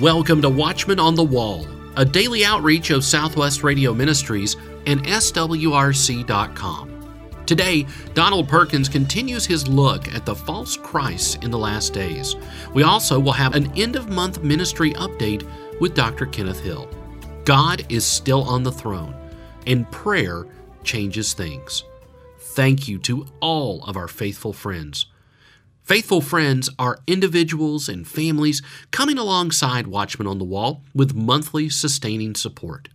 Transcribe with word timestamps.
Welcome 0.00 0.40
to 0.42 0.48
Watchman 0.48 1.00
on 1.00 1.16
the 1.16 1.24
Wall, 1.24 1.66
a 1.96 2.04
daily 2.04 2.44
outreach 2.44 2.90
of 2.90 3.02
Southwest 3.02 3.64
Radio 3.64 3.92
Ministries 3.92 4.54
and 4.86 5.04
SWRC.com. 5.04 6.22
Today, 7.46 7.84
Donald 8.14 8.48
Perkins 8.48 8.88
continues 8.88 9.44
his 9.44 9.66
look 9.66 10.06
at 10.14 10.24
the 10.24 10.36
false 10.36 10.76
Christ 10.76 11.42
in 11.42 11.50
the 11.50 11.58
last 11.58 11.94
days. 11.94 12.36
We 12.74 12.84
also 12.84 13.18
will 13.18 13.32
have 13.32 13.56
an 13.56 13.76
end 13.76 13.96
of 13.96 14.08
month 14.08 14.40
ministry 14.40 14.92
update 14.92 15.44
with 15.80 15.96
Dr. 15.96 16.26
Kenneth 16.26 16.60
Hill. 16.60 16.88
God 17.44 17.84
is 17.88 18.04
still 18.04 18.44
on 18.44 18.62
the 18.62 18.70
throne, 18.70 19.16
and 19.66 19.90
prayer 19.90 20.46
changes 20.84 21.32
things. 21.32 21.82
Thank 22.38 22.86
you 22.86 22.98
to 22.98 23.26
all 23.40 23.82
of 23.82 23.96
our 23.96 24.06
faithful 24.06 24.52
friends. 24.52 25.06
Faithful 25.88 26.20
friends 26.20 26.68
are 26.78 27.00
individuals 27.06 27.88
and 27.88 28.06
families 28.06 28.60
coming 28.90 29.16
alongside 29.16 29.86
Watchmen 29.86 30.28
on 30.28 30.36
the 30.36 30.44
Wall 30.44 30.82
with 30.94 31.14
monthly 31.14 31.70
sustaining 31.70 32.34
support. 32.34 32.90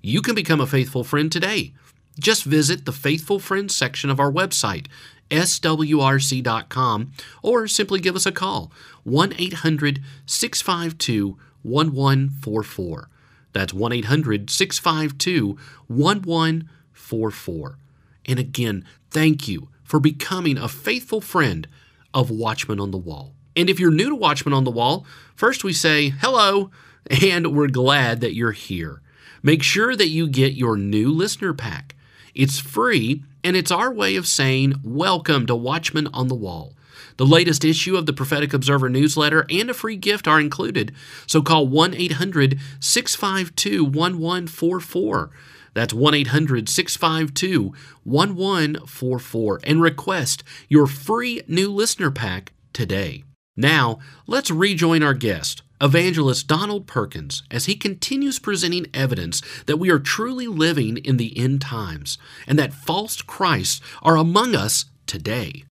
You 0.00 0.22
can 0.22 0.34
become 0.34 0.58
a 0.58 0.66
faithful 0.66 1.04
friend 1.04 1.30
today. 1.30 1.74
Just 2.18 2.44
visit 2.44 2.86
the 2.86 2.92
Faithful 2.92 3.40
Friends 3.40 3.76
section 3.76 4.08
of 4.08 4.18
our 4.18 4.32
website, 4.32 4.86
swrc.com, 5.30 7.12
or 7.42 7.68
simply 7.68 8.00
give 8.00 8.16
us 8.16 8.24
a 8.24 8.32
call, 8.32 8.72
1 9.04 9.34
800 9.36 10.02
652 10.24 11.36
1144. 11.62 13.10
That's 13.52 13.74
1 13.74 13.92
800 13.92 14.48
652 14.48 15.58
1144. 15.88 17.78
And 18.24 18.38
again, 18.38 18.86
thank 19.10 19.46
you 19.46 19.68
for 19.84 20.00
becoming 20.00 20.56
a 20.56 20.68
faithful 20.68 21.20
friend 21.20 21.68
of 22.14 22.30
Watchmen 22.30 22.80
on 22.80 22.90
the 22.90 22.98
Wall. 22.98 23.34
And 23.56 23.68
if 23.68 23.80
you're 23.80 23.90
new 23.90 24.10
to 24.10 24.14
Watchmen 24.14 24.54
on 24.54 24.64
the 24.64 24.70
Wall, 24.70 25.06
first 25.34 25.64
we 25.64 25.72
say 25.72 26.08
hello, 26.08 26.70
and 27.22 27.54
we're 27.54 27.68
glad 27.68 28.20
that 28.20 28.34
you're 28.34 28.52
here. 28.52 29.02
Make 29.42 29.62
sure 29.62 29.96
that 29.96 30.08
you 30.08 30.28
get 30.28 30.52
your 30.52 30.76
new 30.76 31.10
listener 31.10 31.54
pack. 31.54 31.96
It's 32.34 32.58
free, 32.58 33.24
and 33.42 33.56
it's 33.56 33.70
our 33.70 33.92
way 33.92 34.16
of 34.16 34.26
saying 34.26 34.74
welcome 34.84 35.46
to 35.46 35.56
Watchmen 35.56 36.08
on 36.08 36.28
the 36.28 36.34
Wall. 36.34 36.74
The 37.16 37.26
latest 37.26 37.64
issue 37.64 37.96
of 37.96 38.06
the 38.06 38.12
Prophetic 38.12 38.54
Observer 38.54 38.88
newsletter 38.88 39.44
and 39.50 39.68
a 39.68 39.74
free 39.74 39.96
gift 39.96 40.26
are 40.26 40.40
included, 40.40 40.94
so 41.26 41.42
call 41.42 41.66
1 41.66 41.94
800 41.94 42.58
652 42.80 43.84
1144. 43.84 45.30
That's 45.74 45.94
1 45.94 46.14
800 46.14 46.68
652 46.68 47.72
1144 48.04 49.60
and 49.64 49.82
request 49.82 50.42
your 50.68 50.86
free 50.86 51.42
new 51.46 51.70
listener 51.70 52.10
pack 52.10 52.52
today. 52.72 53.24
Now, 53.56 53.98
let's 54.26 54.50
rejoin 54.50 55.02
our 55.02 55.14
guest, 55.14 55.62
evangelist 55.80 56.46
Donald 56.46 56.86
Perkins, 56.86 57.42
as 57.50 57.66
he 57.66 57.74
continues 57.74 58.38
presenting 58.38 58.86
evidence 58.94 59.42
that 59.66 59.78
we 59.78 59.90
are 59.90 59.98
truly 59.98 60.46
living 60.46 60.96
in 60.98 61.16
the 61.16 61.36
end 61.36 61.60
times 61.60 62.16
and 62.46 62.58
that 62.58 62.72
false 62.72 63.22
Christs 63.22 63.80
are 64.02 64.16
among 64.16 64.54
us 64.54 64.86
today. 65.06 65.64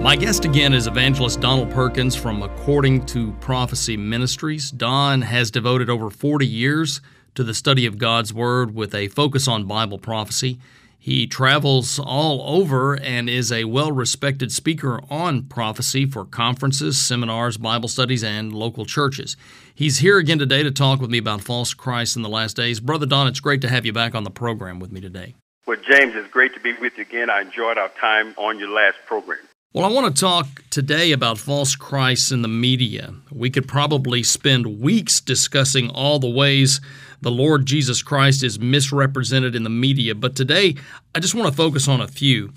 My 0.00 0.16
guest 0.16 0.46
again 0.46 0.72
is 0.72 0.86
evangelist 0.86 1.42
Donald 1.42 1.70
Perkins 1.72 2.16
from 2.16 2.42
According 2.42 3.04
to 3.06 3.32
Prophecy 3.32 3.98
Ministries. 3.98 4.70
Don 4.70 5.20
has 5.20 5.50
devoted 5.50 5.90
over 5.90 6.08
40 6.08 6.46
years 6.46 7.02
to 7.34 7.44
the 7.44 7.52
study 7.52 7.84
of 7.84 7.98
God's 7.98 8.32
Word 8.32 8.74
with 8.74 8.94
a 8.94 9.08
focus 9.08 9.46
on 9.46 9.66
Bible 9.66 9.98
prophecy. 9.98 10.58
He 10.98 11.26
travels 11.26 11.98
all 11.98 12.40
over 12.60 12.98
and 12.98 13.28
is 13.28 13.52
a 13.52 13.64
well 13.64 13.92
respected 13.92 14.50
speaker 14.50 15.02
on 15.10 15.42
prophecy 15.42 16.06
for 16.06 16.24
conferences, 16.24 16.96
seminars, 16.96 17.58
Bible 17.58 17.88
studies, 17.88 18.24
and 18.24 18.54
local 18.54 18.86
churches. 18.86 19.36
He's 19.74 19.98
here 19.98 20.16
again 20.16 20.38
today 20.38 20.62
to 20.62 20.70
talk 20.70 21.02
with 21.02 21.10
me 21.10 21.18
about 21.18 21.42
false 21.42 21.74
Christ 21.74 22.16
in 22.16 22.22
the 22.22 22.30
last 22.30 22.56
days. 22.56 22.80
Brother 22.80 23.04
Don, 23.04 23.28
it's 23.28 23.40
great 23.40 23.60
to 23.60 23.68
have 23.68 23.84
you 23.84 23.92
back 23.92 24.14
on 24.14 24.24
the 24.24 24.30
program 24.30 24.80
with 24.80 24.92
me 24.92 25.02
today. 25.02 25.34
Well, 25.66 25.76
James, 25.76 26.14
it's 26.16 26.30
great 26.30 26.54
to 26.54 26.60
be 26.60 26.72
with 26.80 26.96
you 26.96 27.02
again. 27.02 27.28
I 27.28 27.42
enjoyed 27.42 27.76
our 27.76 27.90
time 27.90 28.34
on 28.38 28.58
your 28.58 28.70
last 28.70 28.96
program. 29.06 29.40
Well, 29.72 29.84
I 29.84 29.92
want 29.92 30.16
to 30.16 30.20
talk 30.20 30.48
today 30.70 31.12
about 31.12 31.38
false 31.38 31.76
Christs 31.76 32.32
in 32.32 32.42
the 32.42 32.48
media. 32.48 33.14
We 33.30 33.50
could 33.50 33.68
probably 33.68 34.24
spend 34.24 34.80
weeks 34.80 35.20
discussing 35.20 35.88
all 35.90 36.18
the 36.18 36.28
ways 36.28 36.80
the 37.20 37.30
Lord 37.30 37.66
Jesus 37.66 38.02
Christ 38.02 38.42
is 38.42 38.58
misrepresented 38.58 39.54
in 39.54 39.62
the 39.62 39.70
media, 39.70 40.16
but 40.16 40.34
today 40.34 40.74
I 41.14 41.20
just 41.20 41.36
want 41.36 41.48
to 41.48 41.56
focus 41.56 41.86
on 41.86 42.00
a 42.00 42.08
few. 42.08 42.52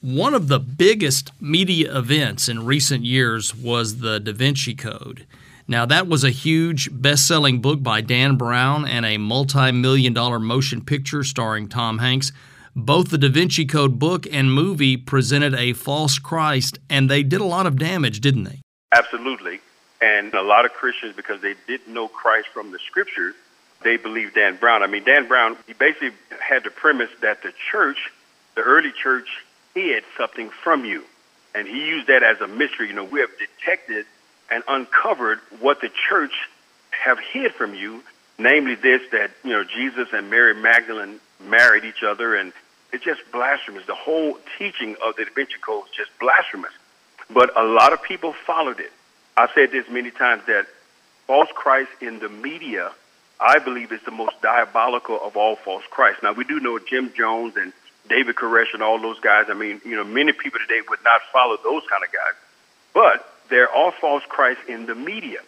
One 0.00 0.32
of 0.32 0.48
the 0.48 0.58
biggest 0.58 1.32
media 1.38 1.94
events 1.94 2.48
in 2.48 2.64
recent 2.64 3.04
years 3.04 3.54
was 3.54 3.98
the 3.98 4.18
Da 4.18 4.32
Vinci 4.32 4.74
Code. 4.74 5.26
Now, 5.68 5.84
that 5.84 6.06
was 6.06 6.24
a 6.24 6.30
huge 6.30 6.88
best 6.90 7.28
selling 7.28 7.60
book 7.60 7.82
by 7.82 8.00
Dan 8.00 8.36
Brown 8.36 8.86
and 8.86 9.04
a 9.04 9.18
multi 9.18 9.70
million 9.70 10.14
dollar 10.14 10.38
motion 10.38 10.82
picture 10.82 11.24
starring 11.24 11.68
Tom 11.68 11.98
Hanks. 11.98 12.32
Both 12.76 13.10
the 13.10 13.18
Da 13.18 13.28
Vinci 13.28 13.66
Code 13.66 14.00
book 14.00 14.26
and 14.32 14.52
movie 14.52 14.96
presented 14.96 15.54
a 15.54 15.74
false 15.74 16.18
Christ, 16.18 16.80
and 16.90 17.08
they 17.08 17.22
did 17.22 17.40
a 17.40 17.44
lot 17.44 17.66
of 17.66 17.78
damage, 17.78 18.20
didn't 18.20 18.42
they? 18.42 18.62
Absolutely. 18.90 19.60
And 20.02 20.34
a 20.34 20.42
lot 20.42 20.64
of 20.64 20.72
Christians, 20.72 21.14
because 21.14 21.40
they 21.40 21.54
didn't 21.68 21.94
know 21.94 22.08
Christ 22.08 22.48
from 22.48 22.72
the 22.72 22.80
scriptures, 22.80 23.36
they 23.84 23.96
believed 23.96 24.34
Dan 24.34 24.56
Brown. 24.56 24.82
I 24.82 24.88
mean, 24.88 25.04
Dan 25.04 25.28
Brown, 25.28 25.56
he 25.68 25.72
basically 25.72 26.10
had 26.40 26.64
the 26.64 26.70
premise 26.70 27.10
that 27.20 27.44
the 27.44 27.52
church, 27.70 28.10
the 28.56 28.62
early 28.62 28.90
church, 28.90 29.28
hid 29.76 30.02
something 30.18 30.50
from 30.50 30.84
you. 30.84 31.04
And 31.54 31.68
he 31.68 31.86
used 31.86 32.08
that 32.08 32.24
as 32.24 32.40
a 32.40 32.48
mystery. 32.48 32.88
You 32.88 32.94
know, 32.94 33.04
we 33.04 33.20
have 33.20 33.30
detected 33.38 34.04
and 34.50 34.64
uncovered 34.66 35.38
what 35.60 35.80
the 35.80 35.90
church 36.08 36.32
have 36.90 37.20
hid 37.20 37.52
from 37.54 37.76
you, 37.76 38.02
namely 38.36 38.74
this 38.74 39.02
that, 39.12 39.30
you 39.44 39.50
know, 39.50 39.62
Jesus 39.62 40.08
and 40.12 40.28
Mary 40.28 40.54
Magdalene 40.54 41.20
married 41.40 41.84
each 41.84 42.02
other 42.02 42.34
and 42.34 42.52
it's 42.94 43.04
just 43.04 43.20
blasphemous. 43.32 43.84
The 43.86 43.94
whole 43.94 44.38
teaching 44.56 44.94
of 45.04 45.16
the 45.16 45.24
Da 45.24 45.30
Vinci 45.34 45.54
Code 45.60 45.84
is 45.86 45.96
just 45.96 46.10
blasphemous. 46.20 46.70
But 47.28 47.50
a 47.58 47.64
lot 47.64 47.92
of 47.92 48.00
people 48.04 48.32
followed 48.32 48.78
it. 48.78 48.92
I've 49.36 49.50
said 49.52 49.72
this 49.72 49.88
many 49.90 50.12
times 50.12 50.44
that 50.46 50.66
false 51.26 51.48
Christ 51.52 51.90
in 52.00 52.20
the 52.20 52.28
media, 52.28 52.92
I 53.40 53.58
believe, 53.58 53.90
is 53.90 54.00
the 54.04 54.12
most 54.12 54.40
diabolical 54.42 55.18
of 55.20 55.36
all 55.36 55.56
false 55.56 55.82
Christs. 55.90 56.22
Now, 56.22 56.34
we 56.34 56.44
do 56.44 56.60
know 56.60 56.78
Jim 56.78 57.12
Jones 57.16 57.56
and 57.56 57.72
David 58.08 58.36
Koresh 58.36 58.72
and 58.74 58.82
all 58.82 59.00
those 59.00 59.18
guys. 59.18 59.46
I 59.48 59.54
mean, 59.54 59.80
you 59.84 59.96
know, 59.96 60.04
many 60.04 60.30
people 60.30 60.60
today 60.60 60.80
would 60.88 61.02
not 61.02 61.20
follow 61.32 61.56
those 61.64 61.82
kind 61.90 62.04
of 62.04 62.12
guys. 62.12 62.34
But 62.92 63.28
there 63.50 63.68
are 63.68 63.90
false 63.90 64.22
Christs 64.28 64.62
in 64.68 64.86
the 64.86 64.94
media. 64.94 65.40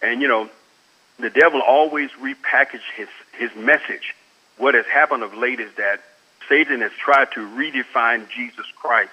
And, 0.00 0.22
you 0.22 0.28
know, 0.28 0.48
the 1.18 1.28
devil 1.28 1.60
always 1.60 2.08
repackage 2.12 2.86
his, 2.96 3.08
his 3.32 3.54
message. 3.54 4.14
What 4.56 4.74
has 4.74 4.86
happened 4.86 5.22
of 5.22 5.34
late 5.34 5.60
is 5.60 5.70
that 5.76 6.00
Satan 6.48 6.80
has 6.80 6.92
tried 6.92 7.32
to 7.32 7.40
redefine 7.40 8.28
Jesus 8.28 8.66
Christ. 8.76 9.12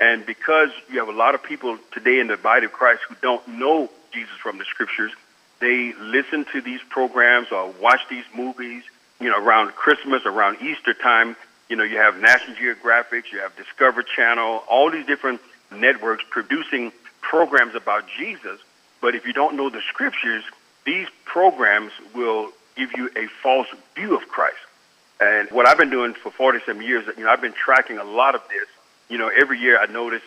And 0.00 0.26
because 0.26 0.70
you 0.90 0.98
have 0.98 1.08
a 1.08 1.16
lot 1.16 1.34
of 1.34 1.42
people 1.42 1.78
today 1.92 2.18
in 2.18 2.26
the 2.26 2.36
body 2.36 2.66
of 2.66 2.72
Christ 2.72 3.02
who 3.08 3.14
don't 3.22 3.46
know 3.46 3.88
Jesus 4.12 4.34
from 4.42 4.58
the 4.58 4.64
scriptures, 4.64 5.12
they 5.60 5.92
listen 6.00 6.44
to 6.52 6.60
these 6.60 6.80
programs 6.90 7.52
or 7.52 7.72
watch 7.80 8.00
these 8.10 8.24
movies, 8.34 8.82
you 9.20 9.30
know, 9.30 9.38
around 9.38 9.72
Christmas, 9.74 10.22
around 10.26 10.58
Easter 10.60 10.92
time. 10.92 11.36
You 11.68 11.76
know, 11.76 11.84
you 11.84 11.98
have 11.98 12.18
National 12.20 12.56
Geographic, 12.56 13.32
you 13.32 13.38
have 13.38 13.56
Discovery 13.56 14.04
Channel, 14.16 14.64
all 14.68 14.90
these 14.90 15.06
different 15.06 15.40
networks 15.70 16.24
producing 16.28 16.92
programs 17.20 17.74
about 17.74 18.04
Jesus. 18.18 18.60
But 19.00 19.14
if 19.14 19.26
you 19.26 19.32
don't 19.32 19.56
know 19.56 19.70
the 19.70 19.80
scriptures, 19.88 20.44
these 20.84 21.06
programs 21.24 21.92
will 22.14 22.50
give 22.76 22.90
you 22.96 23.08
a 23.16 23.26
false 23.42 23.68
view 23.94 24.16
of 24.16 24.28
Christ. 24.28 24.56
And 25.22 25.48
what 25.52 25.68
I've 25.68 25.78
been 25.78 25.90
doing 25.90 26.14
for 26.14 26.32
40 26.32 26.60
some 26.66 26.82
years, 26.82 27.06
you 27.16 27.22
know, 27.22 27.30
I've 27.30 27.40
been 27.40 27.52
tracking 27.52 27.98
a 27.98 28.04
lot 28.04 28.34
of 28.34 28.42
this. 28.48 28.66
You 29.08 29.18
know, 29.18 29.28
every 29.28 29.60
year 29.60 29.78
I 29.78 29.86
notice 29.86 30.22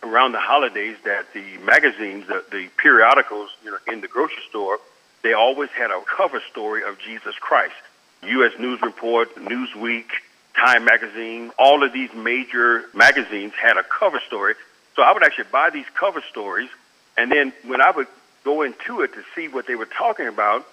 around 0.00 0.30
the 0.30 0.38
holidays 0.38 0.96
that 1.04 1.32
the 1.32 1.58
magazines, 1.64 2.28
the, 2.28 2.44
the 2.52 2.68
periodicals, 2.76 3.50
you 3.64 3.72
know, 3.72 3.78
in 3.92 4.00
the 4.00 4.06
grocery 4.06 4.42
store, 4.48 4.78
they 5.22 5.32
always 5.32 5.70
had 5.70 5.90
a 5.90 6.00
cover 6.02 6.40
story 6.50 6.84
of 6.84 7.00
Jesus 7.00 7.34
Christ. 7.40 7.74
U.S. 8.22 8.52
News 8.60 8.80
Report, 8.80 9.34
Newsweek, 9.34 10.06
Time 10.54 10.84
Magazine, 10.84 11.50
all 11.58 11.82
of 11.82 11.92
these 11.92 12.12
major 12.14 12.84
magazines 12.94 13.54
had 13.60 13.76
a 13.76 13.82
cover 13.82 14.20
story. 14.24 14.54
So 14.94 15.02
I 15.02 15.12
would 15.12 15.24
actually 15.24 15.46
buy 15.50 15.70
these 15.70 15.86
cover 15.98 16.22
stories, 16.30 16.68
and 17.16 17.32
then 17.32 17.52
when 17.66 17.80
I 17.80 17.90
would 17.90 18.06
go 18.44 18.62
into 18.62 19.00
it 19.00 19.14
to 19.14 19.24
see 19.34 19.48
what 19.48 19.66
they 19.66 19.74
were 19.74 19.86
talking 19.86 20.28
about, 20.28 20.66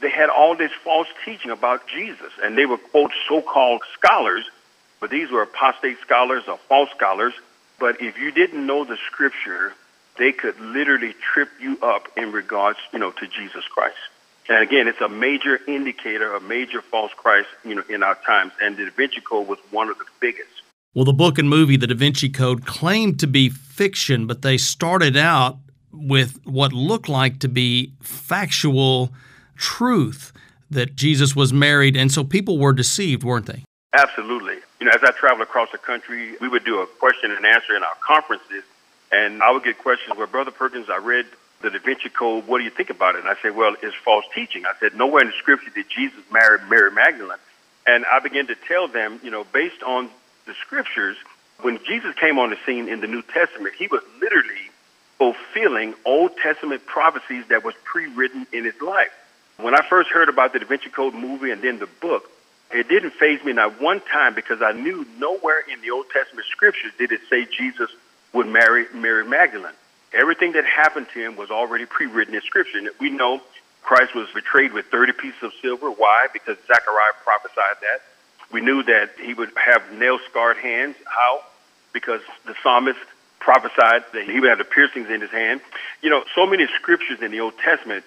they 0.00 0.10
had 0.10 0.30
all 0.30 0.56
this 0.56 0.72
false 0.84 1.08
teaching 1.24 1.50
about 1.50 1.86
Jesus, 1.86 2.32
and 2.42 2.56
they 2.56 2.66
were 2.66 2.78
quote 2.78 3.12
so-called 3.28 3.82
scholars, 3.94 4.44
but 5.00 5.10
these 5.10 5.30
were 5.30 5.42
apostate 5.42 5.98
scholars 6.00 6.44
or 6.48 6.58
false 6.68 6.90
scholars. 6.90 7.34
But 7.78 8.00
if 8.00 8.18
you 8.18 8.30
didn't 8.30 8.66
know 8.66 8.84
the 8.84 8.98
scripture, 9.06 9.72
they 10.18 10.32
could 10.32 10.58
literally 10.60 11.14
trip 11.32 11.48
you 11.60 11.78
up 11.82 12.08
in 12.16 12.32
regards, 12.32 12.78
you 12.92 12.98
know, 12.98 13.10
to 13.12 13.26
Jesus 13.26 13.64
Christ. 13.64 13.96
And 14.48 14.62
again, 14.62 14.88
it's 14.88 15.00
a 15.00 15.08
major 15.08 15.60
indicator, 15.68 16.34
a 16.34 16.40
major 16.40 16.82
false 16.82 17.12
Christ, 17.16 17.48
you 17.64 17.74
know, 17.74 17.84
in 17.88 18.02
our 18.02 18.16
times. 18.16 18.52
And 18.60 18.76
the 18.76 18.84
Da 18.84 18.90
Vinci 18.90 19.20
Code 19.20 19.46
was 19.46 19.58
one 19.70 19.88
of 19.88 19.98
the 19.98 20.04
biggest. 20.20 20.48
Well, 20.92 21.04
the 21.04 21.12
book 21.12 21.38
and 21.38 21.48
movie, 21.48 21.76
The 21.76 21.86
Da 21.86 21.94
Vinci 21.94 22.28
Code, 22.28 22.66
claimed 22.66 23.20
to 23.20 23.28
be 23.28 23.48
fiction, 23.48 24.26
but 24.26 24.42
they 24.42 24.58
started 24.58 25.16
out 25.16 25.58
with 25.92 26.38
what 26.44 26.72
looked 26.72 27.08
like 27.08 27.38
to 27.40 27.48
be 27.48 27.94
factual 28.02 29.12
truth 29.60 30.32
that 30.70 30.96
Jesus 30.96 31.36
was 31.36 31.52
married, 31.52 31.96
and 31.96 32.10
so 32.10 32.24
people 32.24 32.58
were 32.58 32.72
deceived, 32.72 33.22
weren't 33.22 33.46
they? 33.46 33.62
Absolutely. 33.92 34.56
You 34.80 34.86
know, 34.86 34.92
as 34.94 35.02
I 35.04 35.10
traveled 35.10 35.42
across 35.42 35.70
the 35.70 35.78
country, 35.78 36.36
we 36.40 36.48
would 36.48 36.64
do 36.64 36.80
a 36.80 36.86
question 36.86 37.30
and 37.30 37.44
answer 37.44 37.76
in 37.76 37.82
our 37.82 37.94
conferences, 38.00 38.64
and 39.12 39.42
I 39.42 39.50
would 39.50 39.62
get 39.62 39.78
questions 39.78 40.16
where, 40.16 40.26
Brother 40.26 40.50
Perkins, 40.50 40.88
I 40.88 40.98
read 40.98 41.26
the 41.60 41.70
Da 41.70 41.78
Vinci 41.78 42.08
Code. 42.08 42.46
What 42.46 42.58
do 42.58 42.64
you 42.64 42.70
think 42.70 42.88
about 42.88 43.16
it? 43.16 43.20
And 43.20 43.28
I 43.28 43.34
said, 43.42 43.54
well, 43.54 43.76
it's 43.82 43.96
false 43.96 44.24
teaching. 44.34 44.64
I 44.64 44.72
said, 44.80 44.94
nowhere 44.94 45.22
in 45.22 45.28
the 45.28 45.34
scripture 45.34 45.70
did 45.74 45.86
Jesus 45.90 46.20
marry 46.32 46.58
Mary 46.70 46.90
Magdalene. 46.90 47.36
And 47.86 48.06
I 48.10 48.20
began 48.20 48.46
to 48.46 48.54
tell 48.54 48.88
them, 48.88 49.20
you 49.22 49.30
know, 49.30 49.44
based 49.52 49.82
on 49.82 50.08
the 50.46 50.54
scriptures, 50.54 51.16
when 51.60 51.78
Jesus 51.84 52.14
came 52.14 52.38
on 52.38 52.48
the 52.50 52.58
scene 52.64 52.88
in 52.88 53.00
the 53.00 53.06
New 53.06 53.22
Testament, 53.22 53.74
he 53.76 53.88
was 53.88 54.02
literally 54.22 54.70
fulfilling 55.18 55.94
Old 56.06 56.36
Testament 56.38 56.86
prophecies 56.86 57.44
that 57.48 57.62
was 57.62 57.74
pre-written 57.84 58.46
in 58.52 58.64
his 58.64 58.80
life. 58.80 59.12
When 59.62 59.74
I 59.74 59.86
first 59.88 60.10
heard 60.10 60.28
about 60.28 60.52
the 60.52 60.58
Da 60.58 60.66
Vinci 60.66 60.90
Code 60.90 61.14
movie 61.14 61.50
and 61.50 61.60
then 61.60 61.78
the 61.78 61.86
book, 61.86 62.30
it 62.72 62.88
didn't 62.88 63.10
faze 63.12 63.44
me 63.44 63.52
not 63.52 63.80
one 63.80 64.00
time 64.00 64.34
because 64.34 64.62
I 64.62 64.72
knew 64.72 65.06
nowhere 65.18 65.60
in 65.70 65.80
the 65.80 65.90
Old 65.90 66.06
Testament 66.10 66.46
scriptures 66.50 66.92
did 66.98 67.12
it 67.12 67.20
say 67.28 67.44
Jesus 67.44 67.90
would 68.32 68.46
marry 68.46 68.86
Mary 68.94 69.24
Magdalene. 69.24 69.72
Everything 70.12 70.52
that 70.52 70.64
happened 70.64 71.08
to 71.14 71.20
him 71.20 71.36
was 71.36 71.50
already 71.50 71.84
pre-written 71.84 72.34
in 72.34 72.40
scripture. 72.42 72.80
We 72.98 73.10
know 73.10 73.40
Christ 73.82 74.14
was 74.14 74.28
betrayed 74.34 74.72
with 74.72 74.86
30 74.86 75.12
pieces 75.12 75.42
of 75.42 75.52
silver. 75.60 75.90
Why? 75.90 76.28
Because 76.32 76.56
Zechariah 76.66 77.12
prophesied 77.22 77.80
that. 77.82 78.02
We 78.52 78.60
knew 78.60 78.82
that 78.84 79.10
he 79.20 79.34
would 79.34 79.50
have 79.56 79.92
nail-scarred 79.92 80.56
hands. 80.56 80.96
How? 81.04 81.42
Because 81.92 82.20
the 82.46 82.54
psalmist 82.62 82.98
prophesied 83.38 84.04
that 84.12 84.24
he 84.24 84.40
would 84.40 84.48
have 84.48 84.58
the 84.58 84.64
piercings 84.64 85.08
in 85.10 85.20
his 85.20 85.30
hand. 85.30 85.60
You 86.02 86.10
know, 86.10 86.24
so 86.34 86.46
many 86.46 86.66
scriptures 86.78 87.20
in 87.22 87.30
the 87.30 87.40
Old 87.40 87.58
Testament 87.58 88.04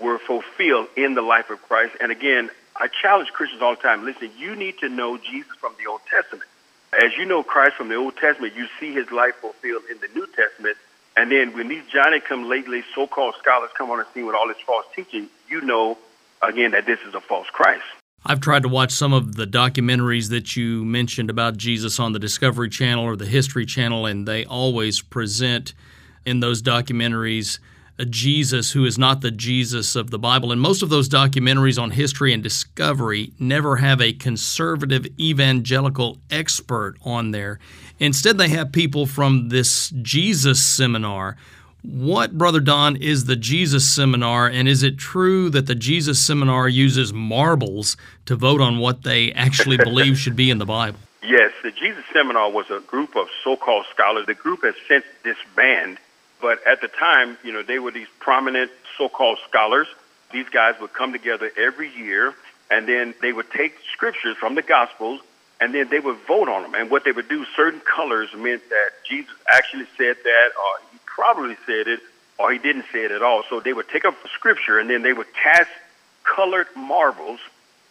were 0.00 0.18
fulfilled 0.18 0.88
in 0.96 1.14
the 1.14 1.22
life 1.22 1.50
of 1.50 1.62
Christ. 1.62 1.96
And 2.00 2.12
again, 2.12 2.50
I 2.76 2.88
challenge 2.88 3.30
Christians 3.32 3.62
all 3.62 3.74
the 3.74 3.82
time. 3.82 4.04
Listen, 4.04 4.30
you 4.38 4.54
need 4.54 4.78
to 4.78 4.88
know 4.88 5.16
Jesus 5.16 5.52
from 5.58 5.74
the 5.78 5.90
Old 5.90 6.00
Testament. 6.10 6.48
As 6.92 7.16
you 7.16 7.24
know 7.24 7.42
Christ 7.42 7.76
from 7.76 7.88
the 7.88 7.94
Old 7.94 8.16
Testament, 8.16 8.54
you 8.54 8.66
see 8.78 8.92
his 8.92 9.10
life 9.10 9.34
fulfilled 9.36 9.82
in 9.90 9.98
the 9.98 10.08
New 10.14 10.26
Testament. 10.26 10.76
And 11.16 11.30
then 11.30 11.54
when 11.54 11.68
these 11.68 11.84
Johnny 11.90 12.20
come 12.20 12.48
lately, 12.48 12.84
so-called 12.94 13.34
scholars 13.38 13.70
come 13.76 13.90
on 13.90 13.98
the 13.98 14.06
scene 14.12 14.26
with 14.26 14.34
all 14.34 14.48
this 14.48 14.58
false 14.66 14.86
teaching, 14.94 15.28
you 15.48 15.62
know, 15.62 15.96
again, 16.42 16.72
that 16.72 16.84
this 16.84 17.00
is 17.00 17.14
a 17.14 17.20
false 17.20 17.48
Christ. 17.48 17.84
I've 18.24 18.40
tried 18.40 18.62
to 18.64 18.68
watch 18.68 18.90
some 18.90 19.12
of 19.12 19.36
the 19.36 19.46
documentaries 19.46 20.30
that 20.30 20.56
you 20.56 20.84
mentioned 20.84 21.30
about 21.30 21.56
Jesus 21.56 21.98
on 21.98 22.12
the 22.12 22.18
Discovery 22.18 22.68
Channel 22.68 23.04
or 23.04 23.16
the 23.16 23.26
History 23.26 23.64
Channel, 23.64 24.04
and 24.04 24.26
they 24.26 24.44
always 24.44 25.00
present 25.00 25.72
in 26.24 26.40
those 26.40 26.60
documentaries 26.60 27.58
a 27.98 28.04
Jesus 28.04 28.72
who 28.72 28.84
is 28.84 28.98
not 28.98 29.20
the 29.20 29.30
Jesus 29.30 29.96
of 29.96 30.10
the 30.10 30.18
Bible. 30.18 30.52
And 30.52 30.60
most 30.60 30.82
of 30.82 30.90
those 30.90 31.08
documentaries 31.08 31.80
on 31.80 31.92
history 31.92 32.32
and 32.32 32.42
discovery 32.42 33.32
never 33.38 33.76
have 33.76 34.00
a 34.00 34.12
conservative 34.12 35.06
evangelical 35.18 36.18
expert 36.30 36.96
on 37.02 37.30
there. 37.30 37.58
Instead, 37.98 38.36
they 38.36 38.48
have 38.48 38.72
people 38.72 39.06
from 39.06 39.48
this 39.48 39.90
Jesus 40.02 40.64
seminar. 40.64 41.36
What, 41.82 42.36
Brother 42.36 42.60
Don, 42.60 42.96
is 42.96 43.24
the 43.24 43.36
Jesus 43.36 43.88
seminar? 43.88 44.48
And 44.48 44.68
is 44.68 44.82
it 44.82 44.98
true 44.98 45.48
that 45.50 45.66
the 45.66 45.74
Jesus 45.74 46.20
seminar 46.20 46.68
uses 46.68 47.12
marbles 47.12 47.96
to 48.26 48.36
vote 48.36 48.60
on 48.60 48.78
what 48.78 49.04
they 49.04 49.32
actually 49.32 49.76
believe 49.78 50.18
should 50.18 50.36
be 50.36 50.50
in 50.50 50.58
the 50.58 50.66
Bible? 50.66 50.98
Yes, 51.22 51.52
the 51.62 51.70
Jesus 51.70 52.04
seminar 52.12 52.50
was 52.50 52.70
a 52.70 52.80
group 52.80 53.16
of 53.16 53.28
so 53.42 53.56
called 53.56 53.86
scholars. 53.90 54.26
The 54.26 54.34
group 54.34 54.62
has 54.62 54.74
since 54.86 55.04
disbanded 55.24 55.98
but 56.40 56.66
at 56.66 56.80
the 56.80 56.88
time, 56.88 57.38
you 57.44 57.52
know, 57.52 57.62
they 57.62 57.78
were 57.78 57.90
these 57.90 58.08
prominent 58.18 58.70
so-called 58.98 59.38
scholars. 59.48 59.86
These 60.32 60.48
guys 60.48 60.74
would 60.80 60.92
come 60.92 61.12
together 61.12 61.50
every 61.56 61.90
year, 61.96 62.34
and 62.70 62.86
then 62.88 63.14
they 63.22 63.32
would 63.32 63.50
take 63.50 63.74
scriptures 63.92 64.36
from 64.36 64.54
the 64.54 64.62
Gospels, 64.62 65.20
and 65.60 65.74
then 65.74 65.88
they 65.88 66.00
would 66.00 66.18
vote 66.26 66.48
on 66.48 66.62
them. 66.62 66.74
And 66.74 66.90
what 66.90 67.04
they 67.04 67.12
would 67.12 67.28
do, 67.28 67.44
certain 67.56 67.80
colors 67.80 68.28
meant 68.36 68.68
that 68.68 68.90
Jesus 69.08 69.34
actually 69.48 69.86
said 69.96 70.16
that, 70.22 70.48
or 70.56 70.88
he 70.92 70.98
probably 71.06 71.56
said 71.64 71.88
it, 71.88 72.00
or 72.38 72.52
he 72.52 72.58
didn't 72.58 72.84
say 72.92 73.04
it 73.04 73.10
at 73.10 73.22
all. 73.22 73.42
So 73.48 73.60
they 73.60 73.72
would 73.72 73.88
take 73.88 74.04
up 74.04 74.14
scripture, 74.34 74.78
and 74.78 74.90
then 74.90 75.02
they 75.02 75.12
would 75.12 75.32
cast 75.32 75.70
colored 76.24 76.66
marbles 76.76 77.40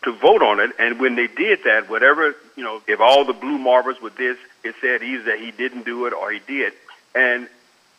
to 0.03 0.12
vote 0.12 0.44
on 0.44 0.59
it. 0.59 0.71
And 0.77 1.00
when 1.00 1.15
they 1.15 1.27
did 1.27 1.63
that, 1.63 1.89
whatever, 1.89 2.36
you 2.56 2.63
know, 2.63 2.81
if 2.88 3.00
all 3.00 3.25
the 3.25 3.33
blue 3.33 3.57
marbles 3.57 4.00
were 4.00 4.12
this, 4.12 4.38
it 4.63 4.75
said 4.81 5.01
either 5.01 5.24
that 5.24 5.39
he 5.39 5.51
didn't 5.51 5.86
do 5.86 6.06
it 6.06 6.13
or 6.13 6.31
he 6.31 6.39
did. 6.45 6.74
And 7.15 7.47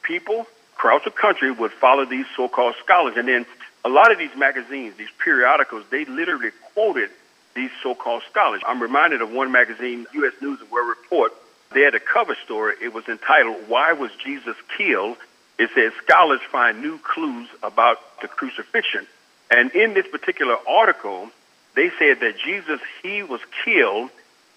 people 0.06 0.46
across 0.76 1.04
the 1.04 1.10
country 1.10 1.50
would 1.50 1.72
follow 1.72 2.04
these 2.04 2.26
so-called 2.36 2.74
scholars. 2.82 3.16
And 3.16 3.26
then 3.28 3.46
a 3.84 3.88
lot 3.88 4.12
of 4.12 4.18
these 4.18 4.34
magazines, 4.36 4.94
these 4.96 5.10
periodicals, 5.22 5.84
they 5.90 6.04
literally 6.04 6.50
quoted 6.74 7.10
these 7.54 7.70
so-called 7.82 8.22
scholars. 8.30 8.62
I'm 8.66 8.80
reminded 8.80 9.22
of 9.22 9.32
one 9.32 9.50
magazine, 9.50 10.06
U.S. 10.12 10.34
News 10.40 10.60
and 10.60 10.70
World 10.70 10.88
Report. 10.88 11.32
They 11.72 11.80
had 11.80 11.94
a 11.94 12.00
cover 12.00 12.36
story. 12.44 12.74
It 12.80 12.92
was 12.92 13.08
entitled, 13.08 13.56
Why 13.68 13.92
Was 13.92 14.10
Jesus 14.22 14.56
Killed? 14.76 15.16
It 15.58 15.70
says, 15.74 15.92
Scholars 16.04 16.40
find 16.52 16.82
new 16.82 16.98
clues 16.98 17.48
about 17.62 17.98
the 18.20 18.28
crucifixion. 18.28 19.06
And 19.50 19.70
in 19.72 19.94
this 19.94 20.06
particular 20.06 20.56
article, 20.68 21.30
they 21.74 21.90
said 21.98 22.20
that 22.20 22.38
Jesus, 22.44 22.80
he 23.02 23.22
was 23.22 23.40
killed 23.64 24.10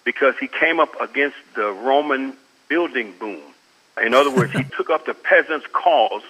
because 0.04 0.34
he 0.38 0.48
came 0.48 0.80
up 0.80 1.00
against 1.00 1.36
the 1.54 1.70
Roman 1.70 2.34
building 2.68 3.14
boom. 3.18 3.42
In 4.00 4.14
other 4.14 4.30
words, 4.30 4.52
he 4.52 4.64
took 4.76 4.90
up 4.90 5.06
the 5.06 5.14
peasants' 5.14 5.66
cause, 5.72 6.22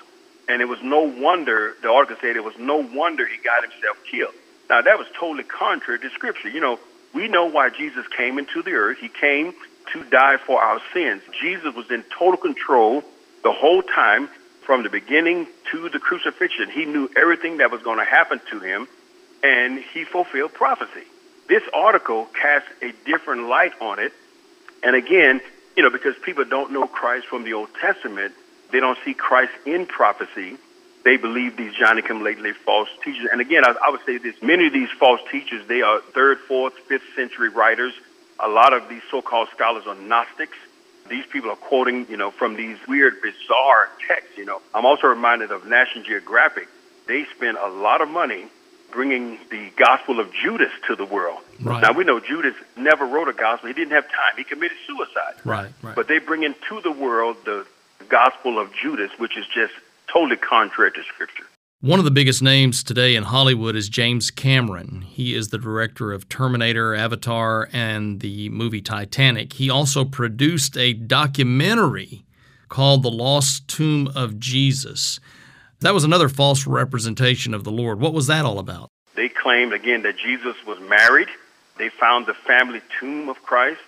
and 0.49 0.61
it 0.61 0.67
was 0.67 0.82
no 0.82 1.00
wonder, 1.00 1.75
the 1.82 1.90
article 1.90 2.17
said 2.20 2.37
it 2.37 2.44
was 2.44 2.58
no 2.58 2.76
wonder 2.76 3.26
he 3.26 3.38
got 3.38 3.62
himself 3.62 3.96
killed. 4.11 4.34
Now, 4.69 4.82
that 4.82 4.99
was 4.99 5.06
totally 5.19 5.44
contrary 5.44 5.99
to 6.00 6.11
Scripture. 6.11 6.49
You 6.49 6.61
know, 6.61 6.78
we 7.12 7.28
know 7.28 7.46
why 7.46 7.70
Jesus 7.70 8.06
came 8.17 8.38
into 8.38 8.62
the 8.62 8.72
earth. 8.72 8.99
He 8.99 9.08
came 9.08 9.52
to 9.93 10.05
die 10.05 10.37
for 10.37 10.62
our 10.62 10.81
sins. 10.93 11.22
Jesus 11.40 11.75
was 11.75 11.90
in 11.90 12.05
total 12.17 12.37
control 12.37 13.02
the 13.43 13.52
whole 13.52 13.82
time 13.82 14.28
from 14.62 14.82
the 14.84 14.90
beginning 14.90 15.49
to 15.72 15.88
the 15.88 15.99
crucifixion. 15.99 16.70
He 16.70 16.84
knew 16.84 17.10
everything 17.17 17.56
that 17.58 17.70
was 17.70 17.82
going 17.82 17.98
to 17.98 18.05
happen 18.05 18.41
to 18.50 18.60
him, 18.60 18.86
and 19.43 19.79
he 19.79 20.05
fulfilled 20.05 20.55
prophecy. 20.55 21.03
This 21.48 21.62
article 21.74 22.27
casts 22.41 22.69
a 22.81 22.93
different 23.05 23.48
light 23.48 23.72
on 23.81 23.98
it. 23.98 24.12
And 24.84 24.94
again, 24.94 25.41
you 25.81 25.84
know, 25.84 25.91
because 25.91 26.15
people 26.19 26.44
don't 26.44 26.72
know 26.72 26.87
Christ 26.87 27.27
from 27.27 27.43
the 27.43 27.55
Old 27.55 27.70
Testament, 27.81 28.34
they 28.70 28.81
don't 28.81 28.99
see 29.03 29.15
Christ 29.15 29.53
in 29.65 29.87
prophecy. 29.87 30.58
They 31.06 31.17
believe 31.17 31.56
these 31.56 31.72
Johnny 31.72 32.03
come 32.03 32.22
lately 32.22 32.53
false 32.53 32.91
teachers. 33.03 33.31
And 33.32 33.41
again, 33.41 33.65
I, 33.65 33.75
I 33.87 33.89
would 33.89 34.05
say 34.05 34.19
this 34.19 34.34
many 34.43 34.67
of 34.67 34.75
these 34.75 34.91
false 34.91 35.22
teachers, 35.32 35.67
they 35.69 35.81
are 35.81 36.03
third, 36.13 36.39
fourth, 36.41 36.75
fifth 36.87 37.15
century 37.17 37.49
writers. 37.49 37.94
A 38.41 38.49
lot 38.49 38.75
of 38.75 38.91
these 38.91 39.01
so 39.10 39.22
called 39.22 39.49
scholars 39.55 39.84
are 39.87 39.94
Gnostics. 39.94 40.58
These 41.08 41.25
people 41.25 41.49
are 41.49 41.56
quoting, 41.56 42.06
you 42.10 42.19
know, 42.19 42.31
from 42.31 42.56
these 42.56 42.77
weird, 42.87 43.22
bizarre 43.22 43.89
texts. 44.06 44.37
You 44.37 44.44
know, 44.44 44.60
I'm 44.75 44.84
also 44.84 45.06
reminded 45.06 45.51
of 45.51 45.65
National 45.65 46.05
Geographic. 46.05 46.69
They 47.08 47.25
spend 47.34 47.56
a 47.56 47.69
lot 47.69 48.03
of 48.03 48.10
money 48.10 48.49
bringing 48.91 49.39
the 49.51 49.70
Gospel 49.77 50.20
of 50.20 50.32
Judas 50.32 50.73
to 50.87 50.97
the 50.97 51.05
world. 51.05 51.39
Right. 51.61 51.82
Now 51.82 51.93
we 51.93 52.05
know 52.05 52.20
Judas 52.20 52.55
never 52.77 53.06
wrote 53.06 53.29
a 53.29 53.32
gospel; 53.32 53.69
he 53.69 53.75
didn't 53.75 53.93
have 53.93 54.05
time. 54.05 54.37
He 54.37 54.44
committed 54.44 54.77
suicide. 54.87 55.35
Right, 55.44 55.73
right. 55.82 55.94
But 55.94 56.09
they 56.09 56.19
bring 56.19 56.43
into 56.43 56.81
the 56.82 56.93
world 56.93 57.37
the 57.44 57.67
Gospel 58.09 58.59
of 58.59 58.73
Judas, 58.75 59.11
which 59.19 59.37
is 59.37 59.47
just 59.55 59.73
totally 60.13 60.37
contrary 60.37 60.93
to 60.93 61.03
Scripture. 61.05 61.44
One 61.82 61.99
of 61.99 62.05
the 62.05 62.11
biggest 62.11 62.43
names 62.43 62.82
today 62.82 63.15
in 63.15 63.23
Hollywood 63.23 63.75
is 63.75 63.89
James 63.89 64.31
Cameron. 64.31 65.01
He 65.01 65.35
is 65.35 65.49
the 65.49 65.56
director 65.56 66.13
of 66.13 66.29
Terminator, 66.29 66.94
Avatar, 66.94 67.70
and 67.73 68.20
the 68.20 68.51
movie 68.51 68.82
Titanic. 68.82 69.55
He 69.55 69.70
also 69.70 70.05
produced 70.05 70.77
a 70.77 70.93
documentary 70.93 72.27
called 72.69 73.03
The 73.03 73.11
Lost 73.11 73.67
Tomb 73.67 74.11
of 74.15 74.39
Jesus. 74.39 75.20
That 75.81 75.94
was 75.94 76.05
another 76.05 76.29
false 76.29 76.67
representation 76.67 77.55
of 77.55 77.65
the 77.65 77.70
Lord. 77.70 78.01
What 78.01 78.13
was 78.13 78.27
that 78.27 78.44
all 78.44 78.58
about? 78.58 78.91
They 79.15 79.31
claimed, 79.31 79.72
again, 79.72 80.03
that 80.03 80.19
Jesus 80.19 80.55
was 80.67 80.79
married. 80.81 81.29
They 81.79 81.89
found 81.89 82.27
the 82.27 82.34
family 82.34 82.82
tomb 82.99 83.31
of 83.31 83.43
Christ. 83.43 83.81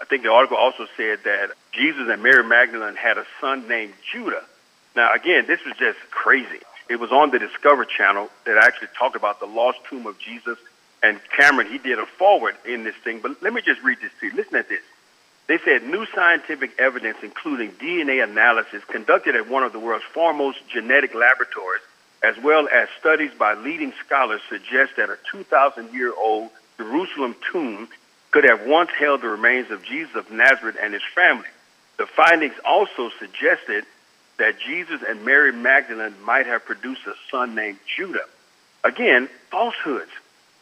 I 0.00 0.04
think 0.04 0.22
the 0.22 0.30
article 0.30 0.58
also 0.58 0.86
said 0.96 1.20
that 1.24 1.52
Jesus 1.72 2.08
and 2.10 2.22
Mary 2.22 2.44
Magdalene 2.44 2.96
had 2.96 3.16
a 3.16 3.24
son 3.40 3.66
named 3.66 3.94
Judah. 4.12 4.44
Now, 4.94 5.14
again, 5.14 5.46
this 5.46 5.64
was 5.64 5.74
just 5.78 5.98
crazy. 6.10 6.60
It 6.90 7.00
was 7.00 7.12
on 7.12 7.30
the 7.30 7.38
Discovery 7.38 7.86
Channel 7.86 8.28
that 8.44 8.58
actually 8.58 8.88
talked 8.98 9.16
about 9.16 9.40
the 9.40 9.46
lost 9.46 9.78
tomb 9.88 10.06
of 10.06 10.18
Jesus. 10.18 10.58
And 11.02 11.18
Cameron, 11.34 11.68
he 11.68 11.78
did 11.78 11.98
a 11.98 12.04
forward 12.04 12.56
in 12.66 12.84
this 12.84 12.96
thing. 12.96 13.20
But 13.20 13.42
let 13.42 13.54
me 13.54 13.62
just 13.62 13.82
read 13.82 13.98
this 14.02 14.10
to 14.20 14.26
you. 14.26 14.32
Listen 14.34 14.56
at 14.56 14.68
this. 14.68 14.82
They 15.48 15.58
said 15.64 15.82
new 15.82 16.04
scientific 16.14 16.78
evidence, 16.78 17.18
including 17.22 17.72
DNA 17.72 18.22
analysis 18.22 18.84
conducted 18.84 19.34
at 19.34 19.48
one 19.48 19.62
of 19.62 19.72
the 19.72 19.78
world's 19.78 20.04
foremost 20.04 20.58
genetic 20.68 21.14
laboratories, 21.14 21.82
as 22.22 22.36
well 22.38 22.68
as 22.68 22.88
studies 23.00 23.30
by 23.38 23.54
leading 23.54 23.94
scholars, 24.04 24.42
suggest 24.50 24.96
that 24.96 25.08
a 25.08 25.16
2,000 25.32 25.92
year 25.94 26.12
old 26.14 26.50
Jerusalem 26.76 27.34
tomb 27.50 27.88
could 28.30 28.44
have 28.44 28.66
once 28.66 28.90
held 28.98 29.22
the 29.22 29.28
remains 29.28 29.70
of 29.70 29.82
Jesus 29.84 30.14
of 30.14 30.30
Nazareth 30.30 30.76
and 30.80 30.92
his 30.92 31.02
family. 31.14 31.48
The 31.96 32.06
findings 32.06 32.54
also 32.64 33.10
suggested 33.18 33.84
that 34.38 34.60
Jesus 34.60 35.00
and 35.02 35.24
Mary 35.24 35.52
Magdalene 35.52 36.14
might 36.24 36.46
have 36.46 36.66
produced 36.66 37.06
a 37.06 37.14
son 37.30 37.54
named 37.54 37.78
Judah. 37.96 38.24
Again, 38.84 39.28
falsehoods. 39.50 40.10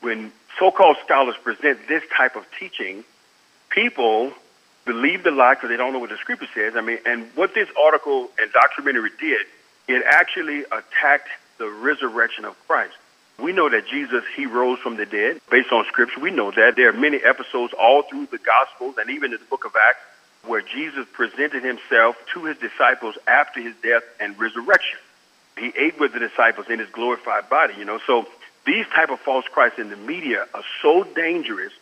When 0.00 0.30
so 0.60 0.70
called 0.70 0.96
scholars 1.04 1.34
present 1.42 1.88
this 1.88 2.04
type 2.16 2.36
of 2.36 2.46
teaching, 2.58 3.04
people 3.68 4.32
believe 4.86 5.24
the 5.24 5.30
lie 5.30 5.54
because 5.54 5.68
they 5.68 5.76
don't 5.76 5.92
know 5.92 5.98
what 5.98 6.10
the 6.10 6.16
scripture 6.16 6.48
says. 6.54 6.74
I 6.76 6.80
mean, 6.80 6.98
and 7.04 7.28
what 7.34 7.52
this 7.52 7.68
article 7.78 8.30
and 8.40 8.50
documentary 8.52 9.10
did, 9.20 9.46
it 9.88 10.02
actually 10.06 10.62
attacked 10.62 11.28
the 11.58 11.68
resurrection 11.68 12.44
of 12.44 12.56
Christ. 12.66 12.94
We 13.38 13.52
know 13.52 13.68
that 13.68 13.86
Jesus, 13.88 14.24
he 14.34 14.46
rose 14.46 14.78
from 14.78 14.96
the 14.96 15.04
dead 15.04 15.40
based 15.50 15.70
on 15.70 15.84
scripture. 15.86 16.20
We 16.20 16.30
know 16.30 16.50
that. 16.52 16.74
There 16.76 16.88
are 16.88 16.92
many 16.94 17.18
episodes 17.18 17.74
all 17.78 18.02
through 18.02 18.26
the 18.26 18.38
Gospels 18.38 18.94
and 18.98 19.10
even 19.10 19.34
in 19.34 19.40
the 19.40 19.46
book 19.46 19.66
of 19.66 19.76
Acts 19.76 20.00
where 20.46 20.62
Jesus 20.62 21.06
presented 21.12 21.62
himself 21.62 22.16
to 22.32 22.44
his 22.44 22.56
disciples 22.58 23.18
after 23.26 23.60
his 23.60 23.74
death 23.82 24.04
and 24.20 24.38
resurrection. 24.38 24.98
He 25.58 25.72
ate 25.76 25.98
with 25.98 26.12
the 26.12 26.20
disciples 26.20 26.68
in 26.70 26.78
his 26.78 26.88
glorified 26.90 27.50
body, 27.50 27.74
you 27.78 27.84
know. 27.84 27.98
So 28.06 28.26
these 28.64 28.86
type 28.94 29.10
of 29.10 29.20
false 29.20 29.44
Christs 29.46 29.78
in 29.78 29.90
the 29.90 29.96
media 29.96 30.46
are 30.54 30.64
so 30.82 31.02
dangerous 31.02 31.72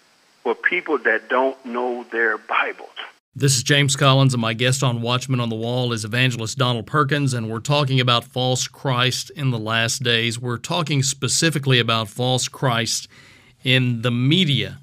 for 0.44 0.54
people 0.54 0.98
that 0.98 1.28
don't 1.30 1.64
know 1.64 2.04
their 2.12 2.36
Bibles. 2.36 2.90
This 3.34 3.56
is 3.56 3.64
James 3.64 3.96
Collins, 3.96 4.34
and 4.34 4.40
my 4.40 4.52
guest 4.52 4.84
on 4.84 5.02
Watchman 5.02 5.40
on 5.40 5.48
the 5.48 5.56
Wall 5.56 5.92
is 5.92 6.04
evangelist 6.04 6.56
Donald 6.58 6.86
Perkins, 6.86 7.32
and 7.34 7.50
we're 7.50 7.58
talking 7.58 7.98
about 7.98 8.22
false 8.22 8.68
Christ 8.68 9.30
in 9.30 9.50
the 9.50 9.58
last 9.58 10.04
days. 10.04 10.38
We're 10.38 10.58
talking 10.58 11.02
specifically 11.02 11.80
about 11.80 12.08
false 12.08 12.46
Christ 12.46 13.08
in 13.64 14.02
the 14.02 14.12
media. 14.12 14.78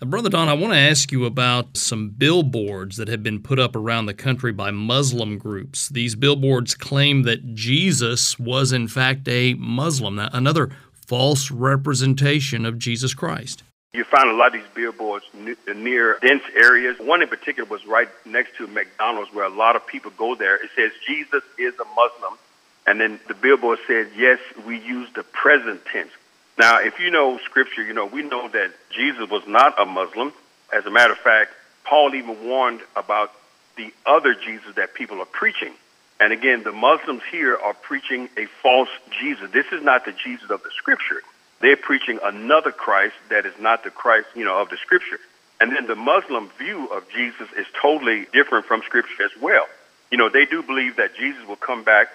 Uh, 0.00 0.04
Brother 0.04 0.28
Don, 0.28 0.48
I 0.48 0.52
want 0.52 0.74
to 0.74 0.78
ask 0.78 1.10
you 1.10 1.24
about 1.24 1.76
some 1.76 2.10
billboards 2.10 2.98
that 2.98 3.08
have 3.08 3.22
been 3.22 3.42
put 3.42 3.58
up 3.58 3.74
around 3.74 4.06
the 4.06 4.14
country 4.14 4.52
by 4.52 4.70
Muslim 4.70 5.38
groups. 5.38 5.88
These 5.88 6.14
billboards 6.14 6.74
claim 6.74 7.22
that 7.22 7.54
Jesus 7.54 8.38
was, 8.38 8.72
in 8.72 8.86
fact, 8.86 9.26
a 9.26 9.54
Muslim, 9.54 10.18
another 10.18 10.70
false 11.04 11.50
representation 11.50 12.66
of 12.66 12.78
Jesus 12.78 13.14
Christ. 13.14 13.64
You 13.94 14.04
find 14.04 14.28
a 14.28 14.34
lot 14.34 14.48
of 14.48 14.52
these 14.52 14.70
billboards 14.74 15.24
near 15.34 16.18
dense 16.20 16.42
areas. 16.54 16.98
One 17.00 17.22
in 17.22 17.28
particular 17.28 17.68
was 17.68 17.86
right 17.86 18.08
next 18.26 18.56
to 18.58 18.66
McDonald's, 18.66 19.32
where 19.32 19.46
a 19.46 19.50
lot 19.50 19.76
of 19.76 19.86
people 19.86 20.10
go 20.16 20.34
there. 20.34 20.56
It 20.56 20.70
says 20.76 20.92
Jesus 21.06 21.42
is 21.58 21.74
a 21.80 21.84
Muslim, 21.96 22.38
and 22.86 23.00
then 23.00 23.18
the 23.28 23.34
billboard 23.34 23.78
said, 23.86 24.10
"Yes, 24.14 24.38
we 24.66 24.78
use 24.78 25.10
the 25.14 25.22
present 25.22 25.86
tense." 25.86 26.12
Now, 26.58 26.80
if 26.80 27.00
you 27.00 27.10
know 27.10 27.38
Scripture, 27.38 27.82
you 27.82 27.94
know 27.94 28.04
we 28.04 28.22
know 28.22 28.48
that 28.48 28.72
Jesus 28.90 29.28
was 29.30 29.46
not 29.46 29.80
a 29.80 29.86
Muslim. 29.86 30.34
As 30.70 30.84
a 30.84 30.90
matter 30.90 31.14
of 31.14 31.18
fact, 31.20 31.54
Paul 31.84 32.14
even 32.14 32.44
warned 32.44 32.82
about 32.94 33.32
the 33.76 33.92
other 34.04 34.34
Jesus 34.34 34.74
that 34.74 34.92
people 34.92 35.22
are 35.22 35.26
preaching. 35.26 35.72
And 36.20 36.32
again, 36.32 36.62
the 36.62 36.72
Muslims 36.72 37.22
here 37.30 37.56
are 37.56 37.74
preaching 37.74 38.28
a 38.36 38.44
false 38.62 38.90
Jesus. 39.18 39.50
This 39.50 39.72
is 39.72 39.82
not 39.82 40.04
the 40.04 40.12
Jesus 40.12 40.50
of 40.50 40.62
the 40.62 40.70
Scripture. 40.72 41.22
They're 41.60 41.76
preaching 41.76 42.18
another 42.22 42.70
Christ 42.70 43.14
that 43.30 43.46
is 43.46 43.54
not 43.58 43.84
the 43.84 43.90
Christ, 43.90 44.28
you 44.34 44.44
know, 44.44 44.60
of 44.60 44.68
the 44.68 44.76
Scripture. 44.76 45.18
And 45.60 45.74
then 45.74 45.86
the 45.86 45.96
Muslim 45.96 46.50
view 46.58 46.86
of 46.86 47.08
Jesus 47.10 47.48
is 47.56 47.66
totally 47.80 48.26
different 48.32 48.66
from 48.66 48.82
Scripture 48.82 49.24
as 49.24 49.32
well. 49.40 49.66
You 50.10 50.18
know, 50.18 50.28
they 50.28 50.44
do 50.46 50.62
believe 50.62 50.96
that 50.96 51.16
Jesus 51.16 51.46
will 51.46 51.56
come 51.56 51.82
back 51.82 52.08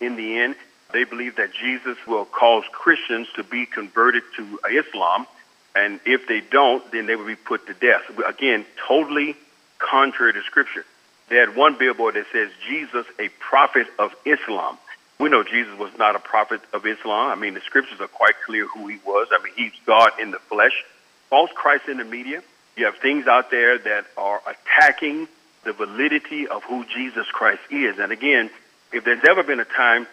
in 0.00 0.16
the 0.16 0.38
end. 0.38 0.54
They 0.92 1.04
believe 1.04 1.36
that 1.36 1.52
Jesus 1.52 1.96
will 2.06 2.24
cause 2.24 2.64
Christians 2.72 3.28
to 3.36 3.42
be 3.42 3.66
converted 3.66 4.22
to 4.36 4.60
Islam. 4.70 5.26
And 5.74 6.00
if 6.04 6.26
they 6.26 6.40
don't, 6.40 6.90
then 6.92 7.06
they 7.06 7.16
will 7.16 7.26
be 7.26 7.36
put 7.36 7.66
to 7.66 7.74
death. 7.74 8.02
Again, 8.26 8.66
totally 8.86 9.36
contrary 9.78 10.34
to 10.34 10.42
Scripture. 10.42 10.84
They 11.28 11.36
had 11.36 11.56
one 11.56 11.78
billboard 11.78 12.14
that 12.14 12.26
says, 12.32 12.50
Jesus, 12.66 13.06
a 13.18 13.28
prophet 13.38 13.86
of 13.98 14.14
Islam. 14.24 14.78
We 15.20 15.28
know 15.28 15.42
Jesus 15.42 15.76
was 15.78 15.90
not 15.98 16.14
a 16.14 16.20
prophet 16.20 16.60
of 16.72 16.86
Islam. 16.86 17.30
I 17.30 17.34
mean, 17.34 17.54
the 17.54 17.60
scriptures 17.60 18.00
are 18.00 18.06
quite 18.08 18.34
clear 18.46 18.66
who 18.66 18.86
he 18.86 18.98
was. 19.04 19.28
I 19.32 19.42
mean, 19.42 19.52
he's 19.56 19.72
God 19.84 20.12
in 20.20 20.30
the 20.30 20.38
flesh. 20.38 20.84
False 21.28 21.50
Christ 21.54 21.88
in 21.88 21.98
the 21.98 22.04
media. 22.04 22.42
You 22.76 22.84
have 22.84 22.96
things 22.98 23.26
out 23.26 23.50
there 23.50 23.78
that 23.78 24.06
are 24.16 24.40
attacking 24.46 25.26
the 25.64 25.72
validity 25.72 26.46
of 26.46 26.62
who 26.62 26.84
Jesus 26.84 27.26
Christ 27.32 27.62
is. 27.70 27.98
And 27.98 28.12
again, 28.12 28.48
if 28.92 29.04
there's 29.04 29.24
ever 29.28 29.42
been 29.42 29.58
a 29.58 29.64
time 29.64 30.06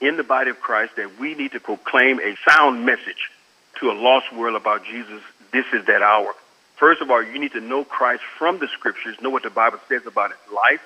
in 0.00 0.16
the 0.16 0.24
body 0.24 0.50
of 0.50 0.60
Christ 0.60 0.96
that 0.96 1.20
we 1.20 1.34
need 1.36 1.52
to 1.52 1.60
proclaim 1.60 2.18
a 2.18 2.34
sound 2.48 2.84
message 2.84 3.30
to 3.78 3.90
a 3.90 3.94
lost 3.94 4.32
world 4.32 4.56
about 4.56 4.84
Jesus, 4.84 5.22
this 5.52 5.66
is 5.72 5.84
that 5.86 6.02
hour. 6.02 6.34
First 6.76 7.00
of 7.00 7.12
all, 7.12 7.22
you 7.22 7.38
need 7.38 7.52
to 7.52 7.60
know 7.60 7.84
Christ 7.84 8.24
from 8.38 8.58
the 8.58 8.66
scriptures, 8.66 9.16
know 9.20 9.30
what 9.30 9.44
the 9.44 9.50
Bible 9.50 9.78
says 9.88 10.04
about 10.04 10.32
his 10.32 10.52
life, 10.52 10.82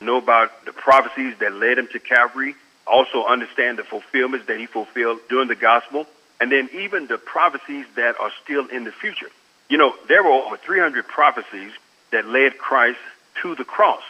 know 0.00 0.18
about 0.18 0.64
the 0.64 0.72
prophecies 0.72 1.34
that 1.40 1.52
led 1.54 1.76
him 1.76 1.88
to 1.88 1.98
Calvary, 1.98 2.54
also 2.86 3.24
understand 3.24 3.78
the 3.78 3.84
fulfillments 3.84 4.46
that 4.46 4.58
he 4.58 4.66
fulfilled 4.66 5.20
during 5.28 5.48
the 5.48 5.54
gospel, 5.56 6.06
and 6.40 6.50
then 6.50 6.68
even 6.72 7.06
the 7.06 7.18
prophecies 7.18 7.86
that 7.96 8.18
are 8.20 8.30
still 8.42 8.66
in 8.66 8.84
the 8.84 8.92
future. 8.92 9.30
You 9.68 9.78
know, 9.78 9.94
there 10.08 10.22
were 10.22 10.30
over 10.30 10.56
300 10.56 11.06
prophecies 11.06 11.72
that 12.10 12.26
led 12.26 12.58
Christ 12.58 12.98
to 13.42 13.54
the 13.54 13.64
cross, 13.64 14.02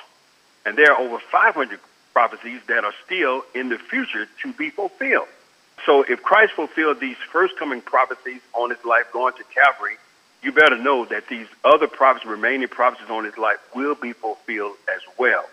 and 0.65 0.77
there 0.77 0.93
are 0.93 1.00
over 1.00 1.19
500 1.19 1.79
prophecies 2.12 2.61
that 2.69 2.85
are 2.85 2.95
still 3.05 3.45
in 3.55 3.69
the 3.69 3.79
future 3.79 4.27
to 4.43 4.53
be 4.53 4.71
fulfilled. 4.71 5.29
So 5.87 6.03
if 6.03 6.23
Christ 6.23 6.53
fulfilled 6.55 7.00
these 7.00 7.17
first 7.33 7.57
coming 7.59 7.81
prophecies 7.81 8.41
on 8.53 8.71
his 8.71 8.85
life 8.85 9.07
going 9.12 9.35
to 9.35 9.45
Calvary, 9.45 9.97
you 10.43 10.53
better 10.53 10.79
know 10.79 11.05
that 11.07 11.29
these 11.29 11.47
other 11.65 11.87
prophecies, 11.87 12.29
remaining 12.29 12.69
prophecies 12.69 13.11
on 13.11 13.25
his 13.25 13.37
life, 13.37 13.59
will 13.75 13.95
be 13.95 14.12
fulfilled 14.12 14.77
as 14.95 15.00
well. 15.19 15.45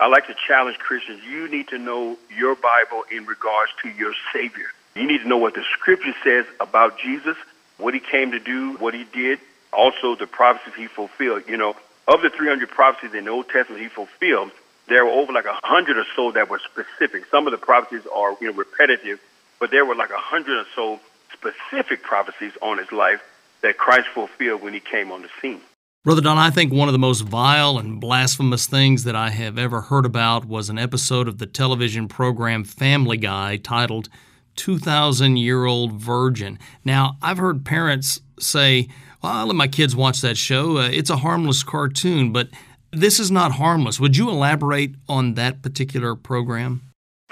I 0.00 0.06
like 0.06 0.28
to 0.28 0.34
challenge 0.46 0.78
Christians. 0.78 1.22
You 1.24 1.48
need 1.48 1.68
to 1.68 1.78
know 1.78 2.16
your 2.36 2.54
Bible 2.54 3.04
in 3.10 3.26
regards 3.26 3.72
to 3.82 3.88
your 3.88 4.14
Savior. 4.32 4.66
You 4.94 5.06
need 5.06 5.22
to 5.22 5.28
know 5.28 5.38
what 5.38 5.54
the 5.54 5.64
Scripture 5.72 6.14
says 6.22 6.46
about 6.60 6.98
Jesus, 7.00 7.36
what 7.78 7.94
He 7.94 8.00
came 8.00 8.30
to 8.30 8.38
do, 8.38 8.74
what 8.76 8.94
He 8.94 9.04
did, 9.12 9.40
also 9.72 10.14
the 10.14 10.28
prophecies 10.28 10.74
He 10.76 10.86
fulfilled. 10.86 11.44
You 11.48 11.56
know, 11.56 11.76
of 12.06 12.22
the 12.22 12.30
300 12.30 12.68
prophecies 12.68 13.14
in 13.14 13.24
the 13.24 13.30
Old 13.32 13.48
Testament 13.48 13.82
He 13.82 13.88
fulfilled, 13.88 14.52
there 14.86 15.04
were 15.04 15.10
over 15.10 15.32
like 15.32 15.46
a 15.46 15.58
hundred 15.64 15.98
or 15.98 16.06
so 16.14 16.30
that 16.30 16.48
were 16.48 16.60
specific. 16.60 17.24
Some 17.30 17.46
of 17.46 17.50
the 17.50 17.58
prophecies 17.58 18.06
are 18.14 18.36
you 18.40 18.48
know 18.48 18.52
repetitive, 18.52 19.20
but 19.58 19.72
there 19.72 19.84
were 19.84 19.96
like 19.96 20.10
a 20.10 20.16
hundred 20.16 20.58
or 20.58 20.66
so 20.76 21.00
specific 21.32 22.02
prophecies 22.04 22.52
on 22.62 22.78
His 22.78 22.92
life 22.92 23.20
that 23.62 23.78
Christ 23.78 24.06
fulfilled 24.14 24.62
when 24.62 24.74
He 24.74 24.80
came 24.80 25.10
on 25.10 25.22
the 25.22 25.28
scene. 25.42 25.60
Brother 26.08 26.22
Don, 26.22 26.38
I 26.38 26.48
think 26.48 26.72
one 26.72 26.88
of 26.88 26.94
the 26.94 26.98
most 26.98 27.20
vile 27.20 27.76
and 27.76 28.00
blasphemous 28.00 28.66
things 28.66 29.04
that 29.04 29.14
I 29.14 29.28
have 29.28 29.58
ever 29.58 29.82
heard 29.82 30.06
about 30.06 30.46
was 30.46 30.70
an 30.70 30.78
episode 30.78 31.28
of 31.28 31.36
the 31.36 31.44
television 31.44 32.08
program 32.08 32.64
Family 32.64 33.18
Guy 33.18 33.58
titled 33.58 34.08
2,000 34.56 35.36
Year 35.36 35.66
Old 35.66 35.92
Virgin. 35.92 36.58
Now, 36.82 37.18
I've 37.20 37.36
heard 37.36 37.62
parents 37.62 38.22
say, 38.40 38.88
well, 39.22 39.32
I'll 39.32 39.46
let 39.48 39.56
my 39.56 39.68
kids 39.68 39.94
watch 39.94 40.22
that 40.22 40.38
show. 40.38 40.78
Uh, 40.78 40.88
it's 40.88 41.10
a 41.10 41.18
harmless 41.18 41.62
cartoon, 41.62 42.32
but 42.32 42.48
this 42.90 43.20
is 43.20 43.30
not 43.30 43.52
harmless. 43.52 44.00
Would 44.00 44.16
you 44.16 44.30
elaborate 44.30 44.94
on 45.10 45.34
that 45.34 45.60
particular 45.60 46.14
program? 46.14 46.80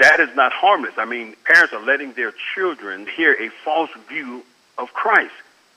That 0.00 0.20
is 0.20 0.36
not 0.36 0.52
harmless. 0.52 0.98
I 0.98 1.06
mean, 1.06 1.34
parents 1.46 1.72
are 1.72 1.82
letting 1.82 2.12
their 2.12 2.34
children 2.54 3.06
hear 3.06 3.32
a 3.40 3.48
false 3.48 3.88
view 4.06 4.44
of 4.76 4.92
Christ. 4.92 5.32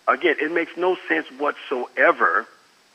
Again, 0.10 0.36
it 0.41 0.51
makes 0.51 0.75
no 0.75 0.98
sense 1.08 1.27
whatsoever 1.38 2.46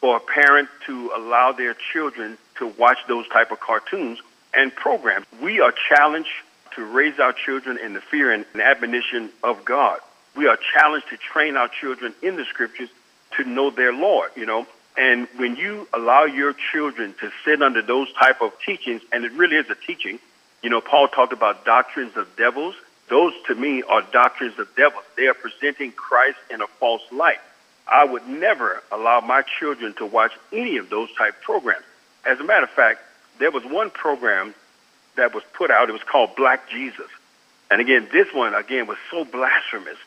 for 0.04 0.18
a 0.18 0.20
parent 0.20 0.68
to 0.84 1.10
allow 1.16 1.52
their 1.52 1.72
children 1.72 2.36
to 2.58 2.66
watch 2.66 2.98
those 3.08 3.26
type 3.28 3.50
of 3.50 3.58
cartoons 3.58 4.20
and 4.52 4.70
programs. 4.76 5.24
We 5.40 5.62
are 5.62 5.72
challenged 5.88 6.28
to 6.74 6.84
raise 6.84 7.18
our 7.18 7.32
children 7.32 7.78
in 7.78 7.94
the 7.94 8.02
fear 8.02 8.30
and 8.30 8.44
admonition 8.54 9.30
of 9.42 9.64
God. 9.64 10.00
We 10.36 10.46
are 10.46 10.58
challenged 10.74 11.08
to 11.08 11.16
train 11.16 11.56
our 11.56 11.68
children 11.68 12.12
in 12.22 12.36
the 12.36 12.44
scriptures 12.44 12.90
to 13.38 13.44
know 13.44 13.70
their 13.70 13.94
Lord, 13.94 14.30
you 14.36 14.44
know. 14.44 14.66
And 14.94 15.26
when 15.36 15.56
you 15.56 15.88
allow 15.94 16.24
your 16.24 16.52
children 16.52 17.14
to 17.20 17.30
sit 17.42 17.62
under 17.62 17.80
those 17.80 18.12
type 18.12 18.42
of 18.42 18.52
teachings, 18.60 19.00
and 19.10 19.24
it 19.24 19.32
really 19.32 19.56
is 19.56 19.70
a 19.70 19.74
teaching, 19.74 20.18
you 20.62 20.68
know, 20.68 20.82
Paul 20.82 21.08
talked 21.08 21.32
about 21.32 21.64
doctrines 21.64 22.14
of 22.18 22.28
devils. 22.36 22.74
Those 23.08 23.32
to 23.46 23.54
me 23.54 23.82
are 23.82 24.02
doctrines 24.02 24.58
of 24.58 24.68
devils. 24.76 25.04
They 25.16 25.28
are 25.28 25.34
presenting 25.34 25.92
Christ 25.92 26.36
in 26.50 26.60
a 26.60 26.66
false 26.66 27.10
light. 27.10 27.40
I 27.86 28.04
would 28.04 28.26
never 28.26 28.82
allow 28.90 29.20
my 29.20 29.42
children 29.42 29.94
to 29.94 30.06
watch 30.06 30.32
any 30.52 30.78
of 30.78 30.90
those 30.90 31.12
type 31.16 31.40
programs. 31.42 31.84
As 32.24 32.40
a 32.40 32.44
matter 32.44 32.64
of 32.64 32.70
fact, 32.70 33.00
there 33.38 33.50
was 33.50 33.64
one 33.64 33.90
program 33.90 34.54
that 35.16 35.34
was 35.34 35.42
put 35.52 35.70
out. 35.70 35.88
It 35.88 35.92
was 35.92 36.02
called 36.02 36.34
Black 36.36 36.68
Jesus. 36.70 37.08
And 37.70 37.80
again, 37.80 38.08
this 38.12 38.32
one, 38.32 38.54
again, 38.54 38.86
was 38.86 38.98
so 39.10 39.24
blasphemous. 39.24 39.98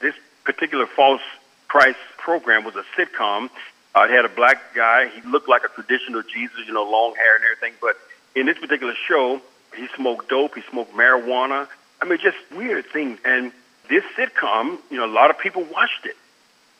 This 0.00 0.14
particular 0.44 0.86
false 0.86 1.22
Christ 1.68 1.98
program 2.18 2.64
was 2.64 2.74
a 2.76 2.84
sitcom. 2.96 3.50
Uh, 3.94 4.02
it 4.04 4.10
had 4.10 4.24
a 4.24 4.28
black 4.28 4.74
guy. 4.74 5.08
He 5.08 5.20
looked 5.22 5.48
like 5.48 5.62
a 5.64 5.68
traditional 5.68 6.22
Jesus, 6.22 6.58
you 6.66 6.72
know, 6.72 6.84
long 6.84 7.14
hair 7.14 7.36
and 7.36 7.44
everything. 7.44 7.74
But 7.80 7.96
in 8.34 8.46
this 8.46 8.58
particular 8.58 8.94
show, 9.06 9.40
he 9.76 9.86
smoked 9.96 10.28
dope. 10.28 10.54
He 10.54 10.62
smoked 10.70 10.94
marijuana. 10.94 11.68
I 12.00 12.06
mean, 12.06 12.18
just 12.18 12.38
weird 12.56 12.86
things. 12.86 13.18
And 13.24 13.52
this 13.88 14.04
sitcom, 14.16 14.78
you 14.90 14.96
know, 14.96 15.06
a 15.06 15.12
lot 15.12 15.30
of 15.30 15.38
people 15.38 15.64
watched 15.64 16.06
it. 16.06 16.16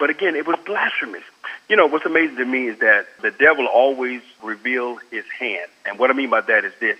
But 0.01 0.09
again, 0.09 0.35
it 0.35 0.47
was 0.47 0.59
blasphemous. 0.65 1.23
You 1.69 1.77
know, 1.77 1.87
what's 1.87 2.07
amazing 2.07 2.37
to 2.37 2.45
me 2.45 2.69
is 2.69 2.79
that 2.79 3.07
the 3.21 3.31
devil 3.31 3.67
always 3.67 4.23
reveals 4.43 4.99
his 5.11 5.27
hand. 5.39 5.71
And 5.87 5.99
what 5.99 6.11
I 6.11 6.15
mean 6.15 6.31
by 6.31 6.41
that 6.41 6.65
is 6.65 6.73
this 6.81 6.99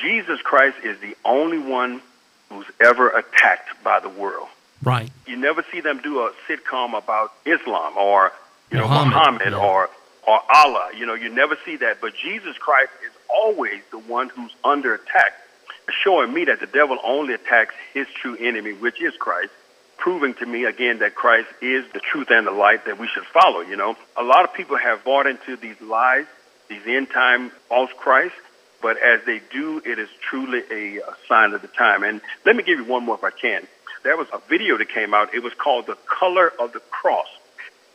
Jesus 0.00 0.40
Christ 0.40 0.76
is 0.84 0.98
the 1.00 1.16
only 1.24 1.58
one 1.58 2.00
who's 2.48 2.66
ever 2.80 3.10
attacked 3.10 3.82
by 3.82 3.98
the 3.98 4.08
world. 4.08 4.48
Right. 4.82 5.10
You 5.26 5.36
never 5.36 5.64
see 5.72 5.80
them 5.80 6.00
do 6.02 6.20
a 6.20 6.32
sitcom 6.48 6.96
about 6.96 7.32
Islam 7.44 7.98
or 7.98 8.32
you 8.70 8.78
know 8.78 8.84
Muhammad, 8.84 9.12
Muhammad 9.12 9.52
yeah. 9.52 9.58
or 9.58 9.90
or 10.26 10.40
Allah. 10.54 10.92
You 10.96 11.06
know, 11.06 11.14
you 11.14 11.28
never 11.30 11.58
see 11.66 11.76
that. 11.76 12.00
But 12.00 12.14
Jesus 12.14 12.56
Christ 12.58 12.92
is 13.04 13.12
always 13.28 13.82
the 13.90 13.98
one 13.98 14.28
who's 14.28 14.52
under 14.62 14.94
attack, 14.94 15.32
showing 16.04 16.32
me 16.32 16.44
that 16.44 16.60
the 16.60 16.66
devil 16.66 16.96
only 17.04 17.34
attacks 17.34 17.74
his 17.92 18.06
true 18.08 18.36
enemy, 18.36 18.72
which 18.72 19.02
is 19.02 19.14
Christ. 19.16 19.50
Proving 20.00 20.32
to 20.34 20.46
me 20.46 20.64
again 20.64 21.00
that 21.00 21.14
Christ 21.14 21.48
is 21.60 21.84
the 21.92 22.00
truth 22.00 22.28
and 22.30 22.46
the 22.46 22.50
light 22.50 22.86
that 22.86 22.98
we 22.98 23.06
should 23.06 23.26
follow. 23.26 23.60
You 23.60 23.76
know, 23.76 23.96
a 24.16 24.22
lot 24.22 24.44
of 24.44 24.54
people 24.54 24.76
have 24.78 25.04
bought 25.04 25.26
into 25.26 25.56
these 25.56 25.78
lies, 25.82 26.24
these 26.68 26.80
end 26.86 27.10
time 27.10 27.50
false 27.68 27.90
Christ, 27.98 28.34
but 28.80 28.96
as 28.96 29.20
they 29.26 29.42
do, 29.52 29.82
it 29.84 29.98
is 29.98 30.08
truly 30.22 30.62
a, 30.70 31.02
a 31.02 31.14
sign 31.28 31.52
of 31.52 31.60
the 31.60 31.68
time. 31.68 32.02
And 32.02 32.22
let 32.46 32.56
me 32.56 32.62
give 32.62 32.78
you 32.78 32.86
one 32.86 33.04
more 33.04 33.16
if 33.16 33.24
I 33.24 33.30
can. 33.30 33.66
There 34.02 34.16
was 34.16 34.26
a 34.32 34.40
video 34.48 34.78
that 34.78 34.88
came 34.88 35.12
out. 35.12 35.34
It 35.34 35.42
was 35.42 35.52
called 35.52 35.86
"The 35.86 35.98
Color 36.06 36.50
of 36.58 36.72
the 36.72 36.80
Cross." 36.80 37.28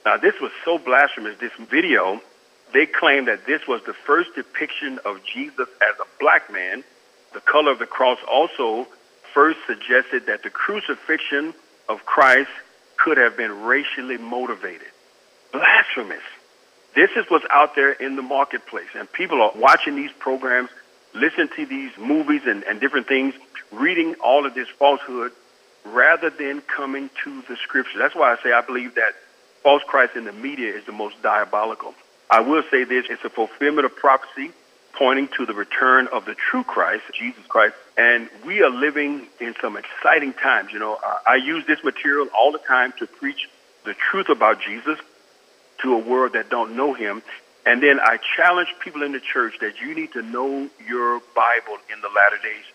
Now, 0.06 0.18
this 0.18 0.40
was 0.40 0.52
so 0.64 0.78
blasphemous. 0.78 1.40
This 1.40 1.54
video, 1.58 2.22
they 2.72 2.86
claimed 2.86 3.28
that 3.30 3.48
this 3.48 3.68
was 3.68 3.82
the 3.88 3.94
first 4.06 4.36
depiction 4.36 5.00
of 5.04 5.24
Jesus 5.24 5.68
as 5.82 6.00
a 6.00 6.06
black 6.20 6.54
man. 6.54 6.84
The 7.34 7.42
color 7.42 7.72
of 7.72 7.80
the 7.80 7.88
cross 7.88 8.20
also 8.30 8.88
first 9.34 9.58
suggested 9.66 10.28
that 10.28 10.44
the 10.44 10.52
crucifixion 10.52 11.56
of 11.88 12.06
Christ 12.06 12.50
could 12.98 13.18
have 13.18 13.38
been 13.38 13.63
racially 13.63 14.18
motivated. 14.18 14.88
Blasphemous. 15.51 16.24
This 16.96 17.12
is 17.15 17.25
what's 17.30 17.46
out 17.50 17.75
there 17.75 17.92
in 17.92 18.15
the 18.15 18.22
marketplace, 18.22 18.88
and 18.96 19.12
people 19.12 19.42
are 19.42 19.51
watching 19.56 19.96
these 19.96 20.12
programs, 20.18 20.70
listening 21.13 21.50
to 21.56 21.65
these 21.65 21.92
movies 21.98 22.42
and, 22.46 22.63
and 22.63 22.80
different 22.80 23.08
things, 23.08 23.34
reading 23.72 24.15
all 24.24 24.46
of 24.46 24.54
this 24.54 24.70
falsehood, 24.70 25.32
rather 25.84 26.30
than 26.30 26.62
coming 26.62 27.10
to 27.24 27.42
the 27.44 27.58
scripture. 27.58 28.00
That's 28.00 28.15
why 28.15 28.34
I 28.34 28.42
say 28.42 28.54
I 28.54 28.62
believe 28.62 28.96
that 28.96 29.13
false 29.62 29.84
Christ 29.86 30.15
in 30.15 30.24
the 30.24 30.32
media 30.32 30.74
is 30.74 30.86
the 30.86 30.94
most 30.94 31.22
diabolical. 31.22 31.94
I 32.30 32.39
will 32.39 32.63
say 32.72 32.86
this 32.86 33.06
it's 33.10 33.24
a 33.24 33.30
fulfillment 33.30 33.86
of 33.86 33.96
prophecy 33.96 34.51
pointing 34.94 35.27
to 35.38 35.46
the 35.46 35.54
return 35.54 36.08
of 36.08 36.25
the 36.25 36.36
true 36.36 36.63
Christ, 36.63 37.04
Jesus 37.18 37.46
Christ. 37.48 37.75
And 37.98 38.30
we 38.46 38.62
are 38.62 38.70
living 38.70 39.28
in 39.40 39.56
some 39.62 39.78
exciting 39.78 40.34
times. 40.34 40.74
You 40.74 40.80
know, 40.80 40.98
I, 41.02 41.34
I 41.34 41.36
use 41.36 41.66
this 41.66 41.84
material 41.84 42.28
all 42.38 42.52
the 42.52 42.60
time 42.60 42.94
to 43.00 43.08
preach 43.08 43.50
the 43.86 43.94
truth 43.94 44.30
about 44.30 44.60
Jesus 44.62 45.00
to 45.82 45.94
a 45.94 46.00
world 46.00 46.34
that 46.34 46.50
don't 46.50 46.75
know 46.75 46.94
him. 46.94 47.22
And 47.66 47.82
then 47.82 48.00
I 48.00 48.20
challenge 48.36 48.70
people 48.80 49.02
in 49.04 49.12
the 49.12 49.20
church 49.20 49.56
that 49.62 49.80
you 49.80 49.96
need 49.96 50.14
to 50.14 50.22
know 50.22 50.70
your 50.88 51.22
Bible 51.36 51.78
in 51.92 52.02
the 52.02 52.10
latter 52.10 52.38
days. 52.44 52.66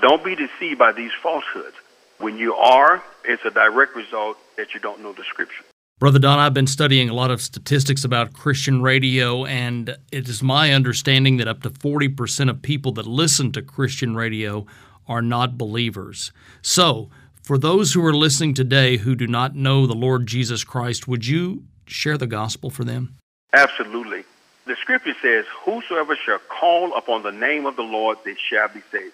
Don't 0.00 0.24
be 0.24 0.34
deceived 0.34 0.78
by 0.78 0.92
these 0.92 1.12
falsehoods. 1.22 1.76
When 2.18 2.38
you 2.38 2.54
are, 2.54 3.02
it's 3.24 3.44
a 3.44 3.50
direct 3.50 3.94
result 3.94 4.38
that 4.56 4.74
you 4.74 4.80
don't 4.80 5.02
know 5.02 5.12
the 5.12 5.24
scripture. 5.24 5.64
Brother 6.00 6.18
Don, 6.18 6.38
I've 6.38 6.54
been 6.54 6.66
studying 6.66 7.10
a 7.10 7.14
lot 7.14 7.30
of 7.30 7.42
statistics 7.42 8.04
about 8.04 8.32
Christian 8.32 8.80
radio, 8.80 9.44
and 9.44 9.98
it 10.10 10.30
is 10.30 10.42
my 10.42 10.72
understanding 10.72 11.36
that 11.36 11.46
up 11.46 11.62
to 11.62 11.68
40% 11.68 12.48
of 12.48 12.62
people 12.62 12.92
that 12.92 13.06
listen 13.06 13.52
to 13.52 13.60
Christian 13.60 14.16
radio 14.16 14.64
are 15.06 15.20
not 15.20 15.58
believers. 15.58 16.32
So, 16.62 17.10
for 17.42 17.58
those 17.58 17.92
who 17.92 18.02
are 18.02 18.14
listening 18.14 18.54
today 18.54 18.96
who 18.96 19.14
do 19.14 19.26
not 19.26 19.54
know 19.54 19.86
the 19.86 19.92
Lord 19.92 20.26
Jesus 20.26 20.64
Christ, 20.64 21.06
would 21.06 21.26
you 21.26 21.64
share 21.84 22.16
the 22.16 22.26
gospel 22.26 22.70
for 22.70 22.82
them? 22.82 23.18
Absolutely. 23.52 24.24
The 24.64 24.76
scripture 24.76 25.14
says, 25.20 25.44
Whosoever 25.66 26.16
shall 26.16 26.38
call 26.48 26.96
upon 26.96 27.24
the 27.24 27.32
name 27.32 27.66
of 27.66 27.76
the 27.76 27.82
Lord, 27.82 28.16
they 28.24 28.36
shall 28.36 28.68
be 28.68 28.80
saved. 28.90 29.12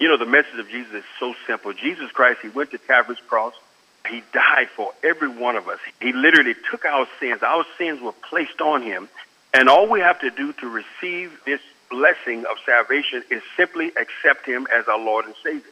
You 0.00 0.08
know, 0.08 0.16
the 0.16 0.26
message 0.26 0.58
of 0.58 0.68
Jesus 0.68 0.94
is 0.94 1.04
so 1.20 1.36
simple. 1.46 1.72
Jesus 1.72 2.10
Christ, 2.10 2.40
He 2.42 2.48
went 2.48 2.72
to 2.72 2.78
Calvary's 2.78 3.20
cross. 3.28 3.54
He 4.08 4.22
died 4.32 4.68
for 4.76 4.92
every 5.02 5.28
one 5.28 5.56
of 5.56 5.68
us. 5.68 5.78
He 6.00 6.12
literally 6.12 6.54
took 6.70 6.84
our 6.84 7.06
sins. 7.18 7.42
Our 7.42 7.64
sins 7.78 8.00
were 8.00 8.12
placed 8.12 8.60
on 8.60 8.82
Him. 8.82 9.08
And 9.52 9.68
all 9.68 9.88
we 9.88 10.00
have 10.00 10.20
to 10.20 10.30
do 10.30 10.52
to 10.54 10.68
receive 10.68 11.32
this 11.46 11.60
blessing 11.90 12.44
of 12.46 12.56
salvation 12.66 13.22
is 13.30 13.42
simply 13.56 13.92
accept 13.96 14.46
Him 14.46 14.66
as 14.74 14.88
our 14.88 14.98
Lord 14.98 15.24
and 15.26 15.34
Savior. 15.42 15.70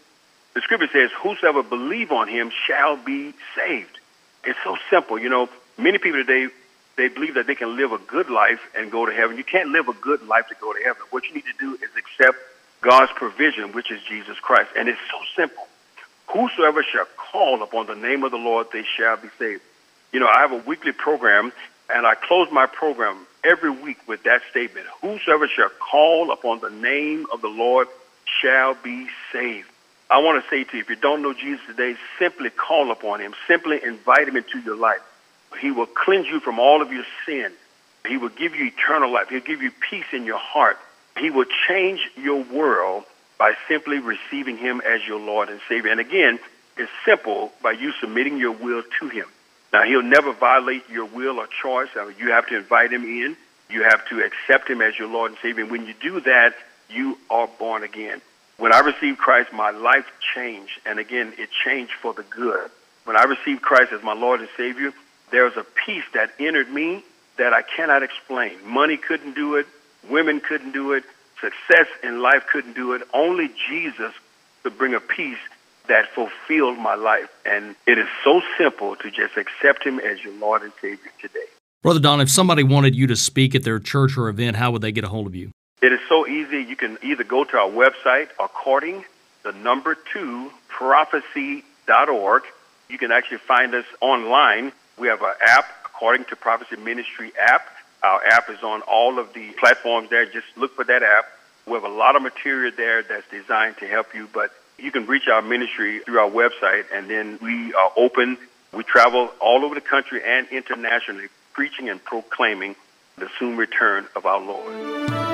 The 0.54 0.60
scripture 0.60 0.88
says, 0.92 1.10
Whosoever 1.22 1.62
believe 1.62 2.12
on 2.12 2.28
Him 2.28 2.50
shall 2.66 2.96
be 2.96 3.34
saved. 3.56 3.98
It's 4.44 4.58
so 4.64 4.76
simple. 4.90 5.18
You 5.18 5.28
know, 5.28 5.48
many 5.76 5.98
people 5.98 6.24
today, 6.24 6.48
they 6.96 7.08
believe 7.08 7.34
that 7.34 7.46
they 7.46 7.54
can 7.54 7.76
live 7.76 7.92
a 7.92 7.98
good 7.98 8.30
life 8.30 8.60
and 8.76 8.90
go 8.90 9.06
to 9.06 9.12
heaven. 9.12 9.36
You 9.36 9.44
can't 9.44 9.70
live 9.70 9.88
a 9.88 9.94
good 9.94 10.22
life 10.26 10.48
to 10.48 10.54
go 10.60 10.72
to 10.72 10.78
heaven. 10.82 11.02
What 11.10 11.26
you 11.26 11.34
need 11.34 11.44
to 11.44 11.58
do 11.58 11.74
is 11.74 11.90
accept 11.96 12.38
God's 12.80 13.12
provision, 13.12 13.72
which 13.72 13.90
is 13.90 14.02
Jesus 14.02 14.38
Christ. 14.40 14.70
And 14.76 14.88
it's 14.88 15.00
so 15.10 15.18
simple. 15.36 15.66
Whosoever 16.28 16.82
shall 16.82 17.06
call 17.32 17.62
upon 17.62 17.86
the 17.86 17.94
name 17.94 18.22
of 18.22 18.30
the 18.30 18.36
Lord, 18.36 18.68
they 18.72 18.84
shall 18.96 19.16
be 19.16 19.28
saved. 19.38 19.62
You 20.12 20.20
know, 20.20 20.28
I 20.28 20.42
have 20.42 20.52
a 20.52 20.58
weekly 20.68 20.92
program, 20.92 21.52
and 21.92 22.06
I 22.06 22.14
close 22.14 22.48
my 22.52 22.66
program 22.66 23.26
every 23.42 23.70
week 23.70 23.98
with 24.06 24.22
that 24.24 24.42
statement 24.50 24.86
Whosoever 25.00 25.48
shall 25.48 25.70
call 25.70 26.30
upon 26.30 26.60
the 26.60 26.70
name 26.70 27.26
of 27.32 27.40
the 27.40 27.48
Lord 27.48 27.88
shall 28.40 28.74
be 28.74 29.08
saved. 29.32 29.68
I 30.10 30.18
want 30.18 30.44
to 30.44 30.50
say 30.50 30.64
to 30.64 30.76
you, 30.76 30.82
if 30.82 30.90
you 30.90 30.96
don't 30.96 31.22
know 31.22 31.32
Jesus 31.32 31.64
today, 31.66 31.96
simply 32.18 32.50
call 32.50 32.90
upon 32.90 33.20
him, 33.20 33.34
simply 33.48 33.82
invite 33.82 34.28
him 34.28 34.36
into 34.36 34.60
your 34.60 34.76
life. 34.76 35.00
He 35.60 35.70
will 35.70 35.86
cleanse 35.86 36.26
you 36.28 36.40
from 36.40 36.58
all 36.58 36.82
of 36.82 36.92
your 36.92 37.04
sin. 37.24 37.50
He 38.06 38.18
will 38.18 38.28
give 38.28 38.54
you 38.54 38.66
eternal 38.66 39.10
life. 39.10 39.30
He'll 39.30 39.40
give 39.40 39.62
you 39.62 39.70
peace 39.90 40.04
in 40.12 40.24
your 40.24 40.38
heart. 40.38 40.78
He 41.18 41.30
will 41.30 41.46
change 41.68 42.00
your 42.16 42.42
world 42.42 43.04
by 43.38 43.54
simply 43.68 43.98
receiving 43.98 44.56
him 44.56 44.82
as 44.86 45.06
your 45.06 45.18
Lord 45.18 45.48
and 45.48 45.60
Savior. 45.68 45.90
And 45.90 46.00
again, 46.00 46.38
it's 46.76 46.90
simple 47.04 47.52
by 47.62 47.72
you 47.72 47.92
submitting 48.00 48.38
your 48.38 48.52
will 48.52 48.82
to 49.00 49.08
him. 49.08 49.26
Now, 49.72 49.84
he'll 49.84 50.02
never 50.02 50.32
violate 50.32 50.88
your 50.90 51.06
will 51.06 51.38
or 51.38 51.46
choice. 51.46 51.88
You 52.18 52.32
have 52.32 52.46
to 52.48 52.56
invite 52.56 52.92
him 52.92 53.04
in. 53.04 53.36
You 53.70 53.84
have 53.84 54.06
to 54.08 54.22
accept 54.22 54.68
him 54.68 54.82
as 54.82 54.98
your 54.98 55.08
Lord 55.08 55.30
and 55.30 55.40
Savior. 55.40 55.62
And 55.62 55.72
when 55.72 55.86
you 55.86 55.94
do 55.94 56.20
that, 56.20 56.54
you 56.90 57.18
are 57.30 57.48
born 57.58 57.82
again. 57.82 58.20
When 58.58 58.72
I 58.72 58.80
received 58.80 59.18
Christ, 59.18 59.52
my 59.52 59.70
life 59.70 60.04
changed. 60.34 60.78
And 60.84 60.98
again, 60.98 61.32
it 61.38 61.48
changed 61.64 61.92
for 62.02 62.12
the 62.12 62.22
good. 62.22 62.70
When 63.04 63.16
I 63.16 63.24
received 63.24 63.62
Christ 63.62 63.92
as 63.92 64.02
my 64.02 64.12
Lord 64.12 64.40
and 64.40 64.48
Savior, 64.56 64.92
there 65.30 65.44
was 65.44 65.56
a 65.56 65.64
peace 65.86 66.04
that 66.12 66.32
entered 66.38 66.68
me 66.70 67.02
that 67.38 67.54
I 67.54 67.62
cannot 67.62 68.02
explain. 68.02 68.52
Money 68.66 68.98
couldn't 68.98 69.34
do 69.34 69.56
it. 69.56 69.66
Women 70.10 70.40
couldn't 70.40 70.72
do 70.72 70.92
it. 70.92 71.04
Success 71.40 71.86
in 72.04 72.20
life 72.20 72.44
couldn't 72.52 72.74
do 72.74 72.92
it. 72.92 73.02
Only 73.14 73.50
Jesus 73.70 74.12
could 74.62 74.76
bring 74.76 74.94
a 74.94 75.00
peace 75.00 75.38
that 75.88 76.08
fulfilled 76.14 76.78
my 76.78 76.94
life. 76.94 77.30
And 77.44 77.74
it 77.86 77.98
is 77.98 78.08
so 78.24 78.40
simple 78.58 78.96
to 78.96 79.10
just 79.10 79.36
accept 79.36 79.84
Him 79.84 79.98
as 80.00 80.22
your 80.22 80.34
Lord 80.34 80.62
and 80.62 80.72
Savior 80.80 81.10
today. 81.20 81.46
Brother 81.82 82.00
Don, 82.00 82.20
if 82.20 82.30
somebody 82.30 82.62
wanted 82.62 82.94
you 82.94 83.08
to 83.08 83.16
speak 83.16 83.54
at 83.54 83.64
their 83.64 83.80
church 83.80 84.16
or 84.16 84.28
event, 84.28 84.56
how 84.56 84.70
would 84.70 84.82
they 84.82 84.92
get 84.92 85.04
a 85.04 85.08
hold 85.08 85.26
of 85.26 85.34
you? 85.34 85.50
It 85.82 85.92
is 85.92 86.00
so 86.08 86.28
easy. 86.28 86.62
You 86.62 86.76
can 86.76 86.96
either 87.02 87.24
go 87.24 87.42
to 87.42 87.56
our 87.56 87.68
website, 87.68 88.28
according 88.38 89.04
the 89.42 89.52
number 89.52 89.96
two 90.12 90.52
prophecy.org. 90.68 92.42
You 92.88 92.98
can 92.98 93.10
actually 93.10 93.38
find 93.38 93.74
us 93.74 93.84
online. 94.00 94.72
We 94.96 95.08
have 95.08 95.22
an 95.22 95.34
app, 95.44 95.64
according 95.84 96.26
to 96.26 96.36
Prophecy 96.36 96.76
Ministry 96.76 97.32
app. 97.38 97.66
Our 98.02 98.24
app 98.24 98.48
is 98.50 98.62
on 98.62 98.82
all 98.82 99.18
of 99.18 99.32
the 99.32 99.50
platforms 99.58 100.10
there. 100.10 100.24
Just 100.26 100.46
look 100.56 100.74
for 100.76 100.84
that 100.84 101.02
app. 101.02 101.24
We 101.66 101.72
have 101.74 101.84
a 101.84 101.88
lot 101.88 102.16
of 102.16 102.22
material 102.22 102.72
there 102.76 103.02
that's 103.02 103.28
designed 103.30 103.78
to 103.78 103.86
help 103.86 104.14
you, 104.14 104.28
but 104.32 104.52
you 104.78 104.90
can 104.90 105.06
reach 105.06 105.28
our 105.28 105.42
ministry 105.42 106.00
through 106.00 106.18
our 106.18 106.30
website, 106.30 106.84
and 106.92 107.08
then 107.08 107.38
we 107.40 107.72
are 107.74 107.92
open. 107.96 108.38
We 108.72 108.82
travel 108.82 109.30
all 109.40 109.64
over 109.64 109.74
the 109.74 109.80
country 109.80 110.22
and 110.24 110.48
internationally, 110.48 111.28
preaching 111.52 111.88
and 111.88 112.02
proclaiming 112.02 112.76
the 113.16 113.28
soon 113.38 113.56
return 113.56 114.06
of 114.16 114.26
our 114.26 114.40
Lord. 114.40 115.32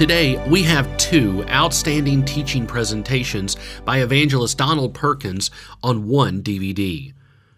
Today, 0.00 0.42
we 0.48 0.62
have 0.62 0.96
two 0.96 1.44
outstanding 1.50 2.24
teaching 2.24 2.66
presentations 2.66 3.54
by 3.84 3.98
evangelist 3.98 4.56
Donald 4.56 4.94
Perkins 4.94 5.50
on 5.82 6.08
one 6.08 6.42
DVD. 6.42 7.12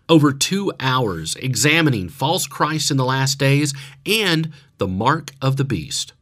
Over 0.08 0.32
two 0.32 0.72
hours 0.80 1.36
examining 1.36 2.08
false 2.08 2.48
Christ 2.48 2.90
in 2.90 2.96
the 2.96 3.04
last 3.04 3.38
days 3.38 3.72
and 4.04 4.52
the 4.78 4.88
mark 4.88 5.30
of 5.40 5.56
the 5.56 5.64
beast. 5.64 6.14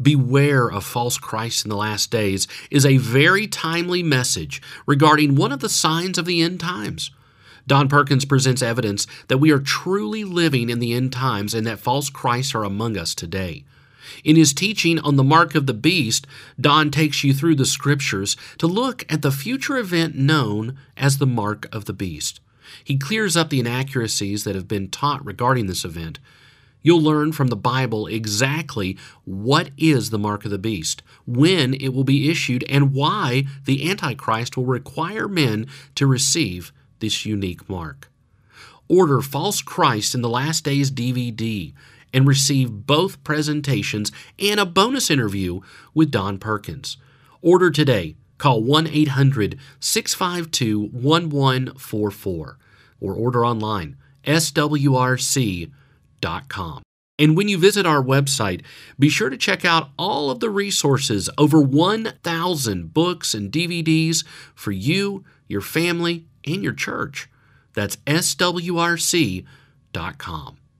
Beware 0.00 0.70
of 0.70 0.84
false 0.84 1.18
Christ 1.18 1.64
in 1.64 1.68
the 1.68 1.76
last 1.76 2.10
days 2.10 2.48
is 2.70 2.86
a 2.86 2.96
very 2.96 3.46
timely 3.46 4.02
message 4.02 4.62
regarding 4.86 5.34
one 5.34 5.52
of 5.52 5.60
the 5.60 5.68
signs 5.68 6.16
of 6.16 6.24
the 6.24 6.40
end 6.40 6.60
times. 6.60 7.10
Don 7.66 7.88
Perkins 7.88 8.24
presents 8.24 8.62
evidence 8.62 9.06
that 9.28 9.38
we 9.38 9.50
are 9.50 9.58
truly 9.58 10.24
living 10.24 10.70
in 10.70 10.78
the 10.78 10.94
end 10.94 11.12
times 11.12 11.54
and 11.54 11.66
that 11.66 11.78
false 11.78 12.08
Christs 12.08 12.54
are 12.54 12.64
among 12.64 12.96
us 12.96 13.14
today. 13.14 13.64
In 14.24 14.36
his 14.36 14.52
teaching 14.52 14.98
on 15.00 15.16
the 15.16 15.22
mark 15.22 15.54
of 15.54 15.66
the 15.66 15.74
beast, 15.74 16.26
Don 16.60 16.90
takes 16.90 17.22
you 17.22 17.32
through 17.32 17.56
the 17.56 17.66
scriptures 17.66 18.36
to 18.58 18.66
look 18.66 19.04
at 19.12 19.22
the 19.22 19.30
future 19.30 19.76
event 19.76 20.16
known 20.16 20.78
as 20.96 21.18
the 21.18 21.26
mark 21.26 21.72
of 21.74 21.84
the 21.84 21.92
beast. 21.92 22.40
He 22.82 22.96
clears 22.96 23.36
up 23.36 23.50
the 23.50 23.60
inaccuracies 23.60 24.44
that 24.44 24.54
have 24.54 24.68
been 24.68 24.88
taught 24.88 25.24
regarding 25.24 25.66
this 25.66 25.84
event. 25.84 26.18
You'll 26.82 27.02
learn 27.02 27.32
from 27.32 27.48
the 27.48 27.56
Bible 27.56 28.06
exactly 28.06 28.96
what 29.24 29.70
is 29.76 30.10
the 30.10 30.18
mark 30.18 30.44
of 30.44 30.50
the 30.50 30.58
beast, 30.58 31.02
when 31.26 31.74
it 31.74 31.88
will 31.88 32.04
be 32.04 32.30
issued, 32.30 32.64
and 32.68 32.94
why 32.94 33.44
the 33.64 33.90
Antichrist 33.90 34.56
will 34.56 34.64
require 34.64 35.28
men 35.28 35.66
to 35.96 36.06
receive 36.06 36.72
this 37.00 37.26
unique 37.26 37.68
mark. 37.68 38.10
Order 38.88 39.20
False 39.20 39.62
Christ 39.62 40.14
in 40.14 40.22
the 40.22 40.28
Last 40.28 40.64
Days 40.64 40.90
DVD 40.90 41.72
and 42.12 42.26
receive 42.26 42.86
both 42.86 43.22
presentations 43.22 44.10
and 44.38 44.58
a 44.58 44.66
bonus 44.66 45.10
interview 45.10 45.60
with 45.94 46.10
Don 46.10 46.38
Perkins. 46.38 46.96
Order 47.42 47.70
today. 47.70 48.16
Call 48.38 48.62
1 48.62 48.86
800 48.86 49.58
652 49.80 50.80
1144 50.80 52.58
or 53.00 53.14
order 53.14 53.44
online 53.44 53.98
swrc.com. 54.24 55.74
And 57.20 57.36
when 57.36 57.48
you 57.48 57.58
visit 57.58 57.84
our 57.84 58.02
website, 58.02 58.62
be 58.98 59.10
sure 59.10 59.28
to 59.28 59.36
check 59.36 59.62
out 59.64 59.90
all 59.98 60.30
of 60.30 60.40
the 60.40 60.48
resources 60.48 61.28
over 61.36 61.60
1,000 61.60 62.94
books 62.94 63.34
and 63.34 63.52
DVDs 63.52 64.24
for 64.54 64.72
you, 64.72 65.22
your 65.46 65.60
family, 65.60 66.24
and 66.46 66.62
your 66.62 66.72
church. 66.72 67.28
That's 67.74 67.96
swrc.com. 67.96 69.46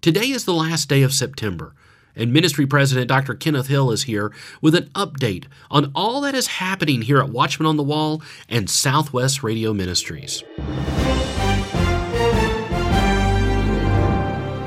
Today 0.00 0.30
is 0.30 0.46
the 0.46 0.54
last 0.54 0.88
day 0.88 1.02
of 1.02 1.12
September, 1.12 1.74
and 2.16 2.32
Ministry 2.32 2.66
President 2.66 3.06
Dr. 3.06 3.34
Kenneth 3.34 3.66
Hill 3.66 3.90
is 3.90 4.04
here 4.04 4.32
with 4.62 4.74
an 4.74 4.88
update 4.94 5.44
on 5.70 5.92
all 5.94 6.22
that 6.22 6.34
is 6.34 6.46
happening 6.46 7.02
here 7.02 7.20
at 7.20 7.28
Watchman 7.28 7.66
on 7.66 7.76
the 7.76 7.82
Wall 7.82 8.22
and 8.48 8.70
Southwest 8.70 9.42
Radio 9.42 9.74
Ministries. 9.74 10.42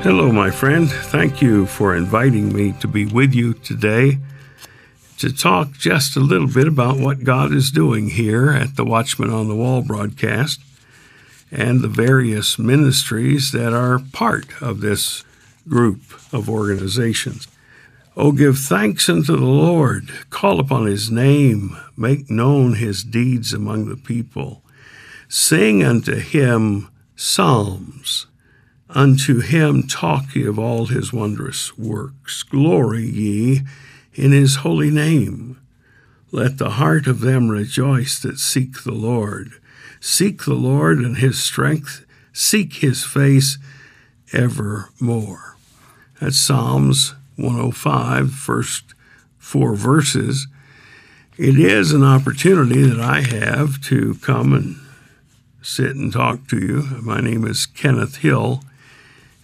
Hello, 0.04 0.30
my 0.30 0.50
friend. 0.50 0.90
Thank 0.90 1.40
you 1.40 1.64
for 1.64 1.96
inviting 1.96 2.52
me 2.52 2.72
to 2.72 2.86
be 2.86 3.06
with 3.06 3.32
you 3.32 3.54
today 3.54 4.18
to 5.16 5.32
talk 5.32 5.72
just 5.72 6.14
a 6.14 6.20
little 6.20 6.46
bit 6.46 6.68
about 6.68 6.98
what 6.98 7.24
God 7.24 7.54
is 7.54 7.70
doing 7.70 8.10
here 8.10 8.50
at 8.50 8.76
the 8.76 8.84
Watchman 8.84 9.30
on 9.30 9.48
the 9.48 9.56
Wall 9.56 9.80
broadcast 9.80 10.60
and 11.50 11.80
the 11.80 11.88
various 11.88 12.58
ministries 12.58 13.50
that 13.52 13.72
are 13.72 13.98
part 14.12 14.44
of 14.60 14.82
this 14.82 15.24
group 15.66 16.02
of 16.34 16.50
organizations. 16.50 17.48
Oh, 18.14 18.32
give 18.32 18.58
thanks 18.58 19.08
unto 19.08 19.34
the 19.34 19.46
Lord, 19.46 20.10
call 20.28 20.60
upon 20.60 20.84
his 20.84 21.10
name, 21.10 21.78
make 21.96 22.28
known 22.28 22.74
his 22.74 23.02
deeds 23.04 23.54
among 23.54 23.88
the 23.88 23.96
people. 23.96 24.62
Sing 25.30 25.82
unto 25.82 26.16
him 26.16 26.90
psalms. 27.16 28.26
Unto 28.90 29.40
him 29.40 29.84
talk 29.84 30.34
ye 30.34 30.44
of 30.44 30.58
all 30.58 30.86
his 30.86 31.12
wondrous 31.12 31.76
works. 31.78 32.42
Glory 32.42 33.04
ye 33.04 33.62
in 34.14 34.32
his 34.32 34.56
holy 34.56 34.90
name. 34.90 35.58
Let 36.30 36.58
the 36.58 36.70
heart 36.70 37.06
of 37.06 37.20
them 37.20 37.48
rejoice 37.48 38.18
that 38.20 38.38
seek 38.38 38.82
the 38.82 38.92
Lord. 38.92 39.52
Seek 40.00 40.44
the 40.44 40.54
Lord 40.54 40.98
and 40.98 41.18
his 41.18 41.38
strength, 41.38 42.04
seek 42.32 42.74
his 42.74 43.04
face 43.04 43.56
evermore. 44.32 45.56
That's 46.20 46.38
Psalms 46.38 47.14
105, 47.36 48.32
first 48.32 48.94
four 49.38 49.74
verses. 49.74 50.46
It 51.36 51.58
is 51.58 51.92
an 51.92 52.04
opportunity 52.04 52.82
that 52.82 53.00
I 53.00 53.22
have 53.22 53.80
to 53.86 54.14
come 54.16 54.52
and 54.52 54.76
sit 55.62 55.96
and 55.96 56.12
talk 56.12 56.46
to 56.48 56.58
you. 56.58 56.82
My 57.02 57.20
name 57.20 57.44
is 57.46 57.66
Kenneth 57.66 58.16
Hill, 58.16 58.62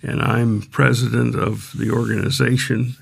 and 0.03 0.21
I'm 0.23 0.63
president 0.63 1.35
of 1.35 1.73
the 1.77 1.91
organization 1.91 2.97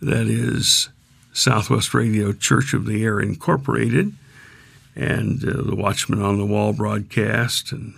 that 0.00 0.26
is 0.26 0.88
Southwest 1.32 1.94
Radio 1.94 2.32
Church 2.32 2.74
of 2.74 2.86
the 2.86 3.04
Air 3.04 3.20
Incorporated 3.20 4.12
and 4.94 5.42
uh, 5.44 5.62
the 5.62 5.76
Watchman 5.76 6.20
on 6.20 6.38
the 6.38 6.46
Wall 6.46 6.72
broadcast 6.72 7.72
and 7.72 7.94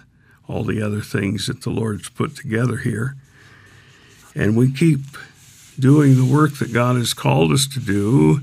all 0.48 0.64
the 0.64 0.82
other 0.82 1.00
things 1.00 1.46
that 1.46 1.62
the 1.62 1.70
Lord's 1.70 2.08
put 2.08 2.36
together 2.36 2.78
here. 2.78 3.16
And 4.34 4.56
we 4.56 4.72
keep 4.72 5.00
doing 5.78 6.16
the 6.16 6.32
work 6.32 6.54
that 6.58 6.72
God 6.72 6.96
has 6.96 7.14
called 7.14 7.52
us 7.52 7.66
to 7.68 7.80
do, 7.80 8.40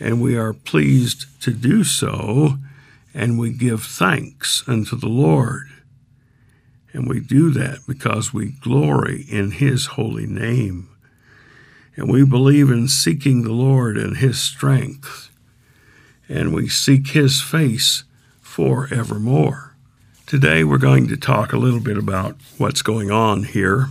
and 0.00 0.20
we 0.20 0.36
are 0.36 0.52
pleased 0.52 1.26
to 1.42 1.52
do 1.52 1.84
so, 1.84 2.58
and 3.14 3.38
we 3.38 3.50
give 3.50 3.84
thanks 3.84 4.62
unto 4.66 4.96
the 4.96 5.08
Lord. 5.08 5.68
And 6.92 7.08
we 7.08 7.20
do 7.20 7.50
that 7.50 7.80
because 7.86 8.32
we 8.32 8.52
glory 8.60 9.26
in 9.28 9.52
His 9.52 9.86
holy 9.86 10.26
name. 10.26 10.88
And 11.96 12.10
we 12.10 12.24
believe 12.24 12.70
in 12.70 12.88
seeking 12.88 13.42
the 13.42 13.52
Lord 13.52 13.96
and 13.98 14.16
His 14.16 14.40
strength. 14.40 15.30
And 16.28 16.54
we 16.54 16.68
seek 16.68 17.08
His 17.08 17.42
face 17.42 18.04
forevermore. 18.40 19.74
Today 20.26 20.64
we're 20.64 20.78
going 20.78 21.08
to 21.08 21.16
talk 21.16 21.52
a 21.52 21.58
little 21.58 21.80
bit 21.80 21.96
about 21.96 22.36
what's 22.58 22.82
going 22.82 23.10
on 23.10 23.44
here 23.44 23.88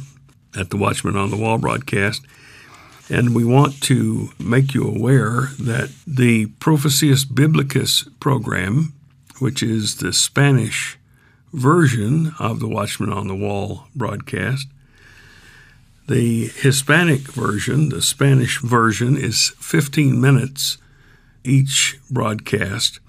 at 0.57 0.69
the 0.69 0.77
Watchman 0.77 1.15
on 1.15 1.29
the 1.29 1.37
Wall 1.37 1.57
broadcast. 1.57 2.25
And 3.09 3.33
we 3.33 3.45
want 3.45 3.81
to 3.83 4.29
make 4.37 4.73
you 4.73 4.87
aware 4.87 5.49
that 5.59 5.91
the 6.05 6.47
Profecías 6.47 7.25
Bíblicas 7.25 8.07
program, 8.19 8.93
which 9.39 9.63
is 9.63 9.97
the 9.97 10.11
Spanish 10.11 10.97
version 11.53 12.33
of 12.39 12.59
the 12.59 12.67
Watchman 12.67 13.11
on 13.11 13.27
the 13.27 13.35
Wall 13.35 13.87
broadcast, 13.95 14.67
the 16.07 16.47
Hispanic 16.47 17.21
version, 17.21 17.89
the 17.89 18.01
Spanish 18.01 18.61
version, 18.61 19.17
is 19.17 19.53
15 19.59 20.19
minutes 20.19 20.77
each 21.43 21.99
broadcast, 22.09 22.99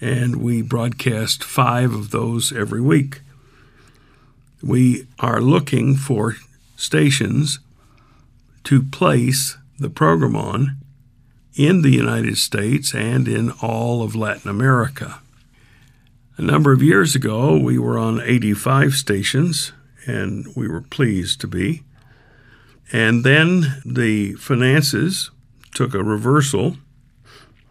and 0.00 0.36
we 0.36 0.62
broadcast 0.62 1.42
five 1.42 1.92
of 1.94 2.10
those 2.10 2.52
every 2.52 2.80
week. 2.80 3.20
We 4.62 5.06
are 5.18 5.40
looking 5.40 5.96
for 5.96 6.36
stations 6.76 7.58
to 8.64 8.82
place 8.82 9.56
the 9.78 9.90
program 9.90 10.36
on 10.36 10.76
in 11.54 11.82
the 11.82 11.90
United 11.90 12.36
States 12.36 12.94
and 12.94 13.26
in 13.26 13.50
all 13.62 14.02
of 14.02 14.14
Latin 14.14 14.50
America. 14.50 15.20
A 16.38 16.42
number 16.42 16.70
of 16.70 16.82
years 16.82 17.14
ago, 17.14 17.56
we 17.56 17.78
were 17.78 17.96
on 17.96 18.20
85 18.20 18.92
stations, 18.92 19.72
and 20.04 20.46
we 20.54 20.68
were 20.68 20.82
pleased 20.82 21.40
to 21.40 21.46
be. 21.46 21.82
And 22.92 23.24
then 23.24 23.80
the 23.86 24.34
finances 24.34 25.30
took 25.74 25.94
a 25.94 26.04
reversal, 26.04 26.76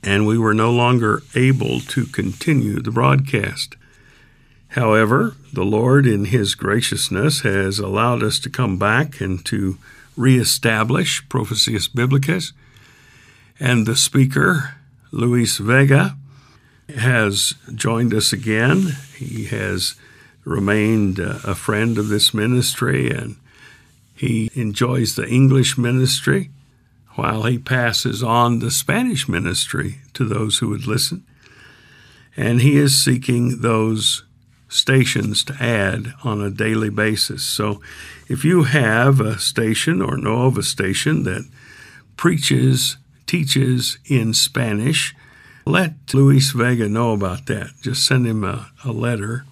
and 0.02 0.26
we 0.26 0.40
were 0.40 0.56
no 0.56 0.72
longer 0.72 1.22
able 1.36 1.80
to 1.82 2.08
continue 2.08 2.82
the 2.82 2.90
broadcast. 2.90 3.76
However, 4.70 5.36
the 5.54 5.64
Lord, 5.64 6.08
in 6.08 6.26
His 6.26 6.56
graciousness, 6.56 7.42
has 7.42 7.78
allowed 7.78 8.24
us 8.24 8.40
to 8.40 8.50
come 8.50 8.80
back 8.80 9.22
and 9.22 9.46
to 9.46 9.78
reestablish 10.18 11.24
Profecías 11.28 11.88
Bíblicas. 11.88 12.52
And 13.60 13.86
the 13.86 13.96
speaker, 13.96 14.74
Luis 15.12 15.60
Vega, 15.60 16.18
has 16.90 17.56
joined 17.74 18.14
us 18.14 18.32
again. 18.32 18.96
He 19.16 19.46
has 19.46 19.96
remained 20.44 21.20
uh, 21.20 21.40
a 21.44 21.56
friend 21.56 21.98
of 21.98 22.08
this 22.08 22.34
ministry 22.34 23.10
and 23.10 23.38
he 24.16 24.50
enjoys 24.54 25.16
the 25.16 25.28
English 25.28 25.78
ministry 25.78 26.50
while 27.16 27.44
he 27.44 27.58
passes 27.58 28.24
on 28.24 28.60
the 28.60 28.72
Spanish 28.72 29.28
ministry 29.28 29.98
to 30.14 30.24
those 30.24 30.60
who 30.60 30.70
would 30.70 30.88
listen. 30.88 31.26
And 32.38 32.62
he 32.62 32.78
is 32.78 33.02
seeking 33.02 33.62
those 33.62 34.24
stations 34.68 35.44
to 35.46 35.56
add 35.60 36.14
on 36.24 36.42
a 36.42 36.50
daily 36.50 36.90
basis. 36.90 37.44
So 37.44 37.82
if 38.28 38.44
you 38.44 38.64
have 38.64 39.20
a 39.20 39.40
station 39.40 40.02
or 40.02 40.18
know 40.18 40.44
of 40.44 40.58
a 40.58 40.64
station 40.64 41.24
that 41.24 41.48
preaches, 42.18 42.98
teaches 43.26 43.98
in 44.06 44.34
Spanish, 44.34 45.16
let 45.66 46.14
Luis 46.14 46.52
Vega 46.52 46.88
know 46.88 47.14
about 47.14 47.48
that. 47.48 47.72
Just 47.82 48.06
send 48.06 48.28
him 48.28 48.44
a, 48.44 48.72
a 48.84 48.92
letter 48.92 49.46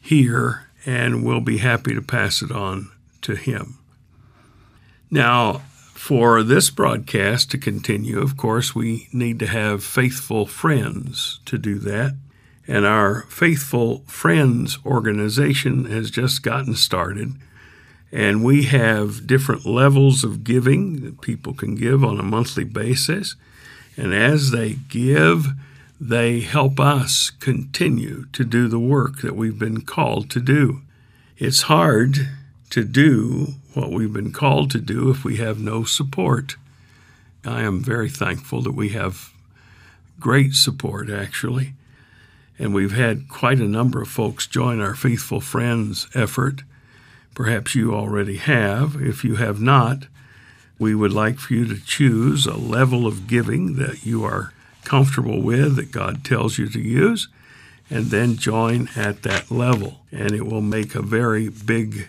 here, 0.00 0.68
and 0.86 1.24
we'll 1.24 1.40
be 1.40 1.58
happy 1.58 1.94
to 1.94 2.02
pass 2.02 2.42
it 2.42 2.50
on 2.50 2.90
to 3.22 3.34
him. 3.34 3.78
Now, 5.10 5.62
for 6.00 6.42
this 6.42 6.70
broadcast 6.70 7.50
to 7.50 7.58
continue, 7.58 8.20
of 8.20 8.36
course, 8.36 8.74
we 8.74 9.08
need 9.12 9.38
to 9.40 9.46
have 9.46 9.84
faithful 9.84 10.46
friends 10.46 11.40
to 11.44 11.58
do 11.58 11.78
that. 11.80 12.16
And 12.66 12.86
our 12.86 13.22
Faithful 13.22 14.04
Friends 14.06 14.78
organization 14.86 15.86
has 15.86 16.10
just 16.10 16.42
gotten 16.42 16.74
started. 16.74 17.34
And 18.12 18.44
we 18.44 18.64
have 18.64 19.26
different 19.26 19.66
levels 19.66 20.24
of 20.24 20.44
giving 20.44 21.00
that 21.00 21.20
people 21.20 21.52
can 21.52 21.74
give 21.74 22.04
on 22.04 22.18
a 22.18 22.24
monthly 22.24 22.64
basis. 22.64 23.34
And 23.96 24.14
as 24.14 24.50
they 24.50 24.74
give, 24.74 25.48
they 26.00 26.40
help 26.40 26.80
us 26.80 27.30
continue 27.30 28.26
to 28.32 28.44
do 28.44 28.68
the 28.68 28.78
work 28.78 29.20
that 29.20 29.36
we've 29.36 29.58
been 29.58 29.82
called 29.82 30.30
to 30.30 30.40
do. 30.40 30.80
It's 31.36 31.62
hard 31.62 32.28
to 32.70 32.84
do 32.84 33.54
what 33.74 33.90
we've 33.90 34.12
been 34.12 34.32
called 34.32 34.70
to 34.70 34.80
do 34.80 35.10
if 35.10 35.24
we 35.24 35.36
have 35.36 35.60
no 35.60 35.84
support. 35.84 36.56
I 37.44 37.62
am 37.62 37.82
very 37.82 38.08
thankful 38.08 38.62
that 38.62 38.74
we 38.74 38.90
have 38.90 39.32
great 40.18 40.54
support, 40.54 41.10
actually. 41.10 41.74
And 42.58 42.74
we've 42.74 42.92
had 42.92 43.28
quite 43.28 43.58
a 43.58 43.68
number 43.68 44.02
of 44.02 44.08
folks 44.08 44.46
join 44.46 44.80
our 44.80 44.94
Faithful 44.94 45.40
Friends 45.40 46.08
effort. 46.14 46.62
Perhaps 47.34 47.74
you 47.74 47.94
already 47.94 48.36
have. 48.36 48.96
If 49.00 49.24
you 49.24 49.36
have 49.36 49.60
not, 49.60 50.06
we 50.80 50.94
would 50.94 51.12
like 51.12 51.38
for 51.38 51.52
you 51.52 51.66
to 51.66 51.84
choose 51.84 52.46
a 52.46 52.56
level 52.56 53.06
of 53.06 53.26
giving 53.26 53.76
that 53.76 54.04
you 54.04 54.24
are 54.24 54.52
comfortable 54.82 55.42
with, 55.42 55.76
that 55.76 55.92
God 55.92 56.24
tells 56.24 56.56
you 56.56 56.68
to 56.70 56.80
use, 56.80 57.28
and 57.90 58.06
then 58.06 58.36
join 58.36 58.88
at 58.96 59.22
that 59.22 59.50
level. 59.50 60.00
And 60.10 60.32
it 60.32 60.46
will 60.46 60.62
make 60.62 60.94
a 60.94 61.02
very 61.02 61.50
big 61.50 62.08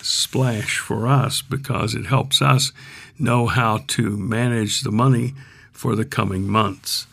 splash 0.00 0.78
for 0.78 1.08
us 1.08 1.42
because 1.42 1.94
it 1.94 2.06
helps 2.06 2.40
us 2.40 2.70
know 3.18 3.48
how 3.48 3.78
to 3.88 4.16
manage 4.16 4.82
the 4.82 4.92
money 4.92 5.34
for 5.72 5.96
the 5.96 6.04
coming 6.04 6.46
months. 6.46 7.08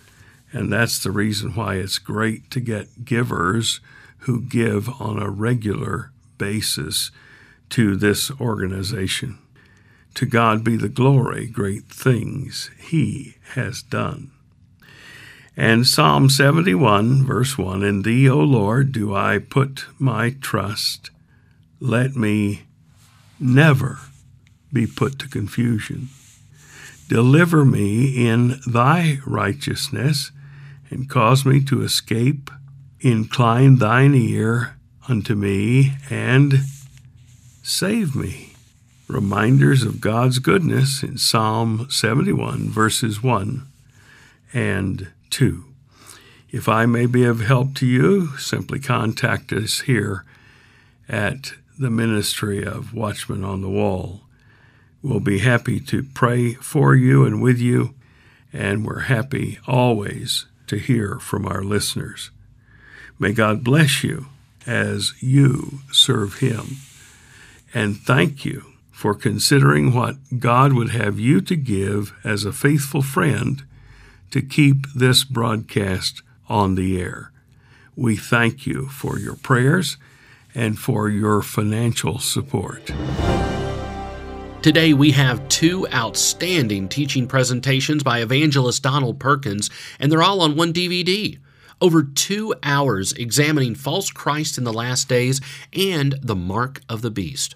And 0.51 0.71
that's 0.71 1.01
the 1.01 1.09
reason 1.09 1.55
why 1.55 1.75
it's 1.75 1.97
great 1.97 2.51
to 2.51 2.59
get 2.59 3.03
givers 3.03 3.79
who 4.19 4.41
give 4.41 4.87
on 5.01 5.19
a 5.19 5.29
regular 5.29 6.11
basis 6.37 7.09
to 7.69 7.95
this 7.95 8.29
organization. 8.39 9.39
To 10.15 10.25
God 10.25 10.63
be 10.63 10.75
the 10.75 10.89
glory, 10.89 11.47
great 11.47 11.85
things 11.85 12.69
He 12.77 13.35
has 13.53 13.81
done. 13.81 14.31
And 15.55 15.85
Psalm 15.85 16.29
71, 16.29 17.23
verse 17.23 17.57
1 17.57 17.83
In 17.83 18.01
Thee, 18.01 18.29
O 18.29 18.39
Lord, 18.39 18.91
do 18.91 19.15
I 19.15 19.37
put 19.37 19.85
my 19.99 20.31
trust. 20.41 21.11
Let 21.79 22.15
me 22.15 22.63
never 23.39 23.99
be 24.71 24.87
put 24.87 25.19
to 25.19 25.27
confusion. 25.27 26.09
Deliver 27.07 27.65
me 27.65 28.27
in 28.27 28.59
Thy 28.65 29.19
righteousness, 29.25 30.31
and 30.89 31.09
cause 31.09 31.45
me 31.45 31.63
to 31.65 31.83
escape. 31.83 32.49
Incline 33.01 33.77
Thine 33.77 34.15
ear 34.15 34.77
unto 35.07 35.35
me, 35.35 35.93
and 36.09 36.61
save 37.61 38.15
me. 38.15 38.52
Reminders 39.13 39.83
of 39.83 40.01
God's 40.01 40.39
goodness 40.39 41.03
in 41.03 41.19
Psalm 41.19 41.85
71, 41.87 42.71
verses 42.71 43.21
1 43.21 43.61
and 44.53 45.07
2. 45.29 45.65
If 46.49 46.67
I 46.67 46.87
may 46.87 47.05
be 47.05 47.23
of 47.23 47.41
help 47.41 47.75
to 47.75 47.85
you, 47.85 48.35
simply 48.37 48.79
contact 48.79 49.53
us 49.53 49.81
here 49.81 50.25
at 51.07 51.53
the 51.77 51.91
ministry 51.91 52.65
of 52.65 52.95
Watchmen 52.95 53.43
on 53.43 53.61
the 53.61 53.69
Wall. 53.69 54.21
We'll 55.03 55.19
be 55.19 55.39
happy 55.39 55.79
to 55.81 56.01
pray 56.15 56.55
for 56.55 56.95
you 56.95 57.23
and 57.23 57.39
with 57.39 57.59
you, 57.59 57.93
and 58.51 58.83
we're 58.83 59.01
happy 59.01 59.59
always 59.67 60.47
to 60.65 60.77
hear 60.77 61.19
from 61.19 61.45
our 61.45 61.63
listeners. 61.63 62.31
May 63.19 63.31
God 63.31 63.63
bless 63.63 64.03
you 64.03 64.25
as 64.65 65.13
you 65.21 65.81
serve 65.91 66.39
Him. 66.39 66.77
And 67.75 67.95
thank 67.95 68.43
you 68.43 68.72
for 68.93 69.15
considering 69.15 69.93
what 69.93 70.15
God 70.39 70.71
would 70.71 70.91
have 70.91 71.19
you 71.19 71.41
to 71.41 71.55
give 71.55 72.13
as 72.23 72.45
a 72.45 72.53
faithful 72.53 73.01
friend 73.01 73.65
to 74.31 74.41
keep 74.41 74.87
this 74.95 75.23
broadcast 75.23 76.21
on 76.47 76.75
the 76.75 77.01
air. 77.01 77.31
We 77.95 78.15
thank 78.15 78.65
you 78.65 78.87
for 78.87 79.19
your 79.19 79.35
prayers 79.35 79.97
and 80.55 80.77
for 80.77 81.09
your 81.09 81.41
financial 81.41 82.19
support. 82.19 82.93
Today, 84.61 84.93
we 84.93 85.11
have 85.11 85.45
two 85.49 85.87
outstanding 85.89 86.87
teaching 86.87 87.27
presentations 87.27 88.03
by 88.03 88.19
evangelist 88.19 88.83
Donald 88.83 89.19
Perkins, 89.19 89.69
and 89.99 90.11
they're 90.11 90.23
all 90.23 90.39
on 90.41 90.55
one 90.55 90.71
DVD. 90.71 91.39
Over 91.81 92.03
two 92.03 92.53
hours 92.63 93.11
examining 93.13 93.75
false 93.75 94.11
Christ 94.11 94.57
in 94.57 94.63
the 94.63 94.71
last 94.71 95.09
days 95.09 95.41
and 95.73 96.15
the 96.21 96.35
mark 96.35 96.81
of 96.87 97.01
the 97.01 97.11
beast. 97.11 97.55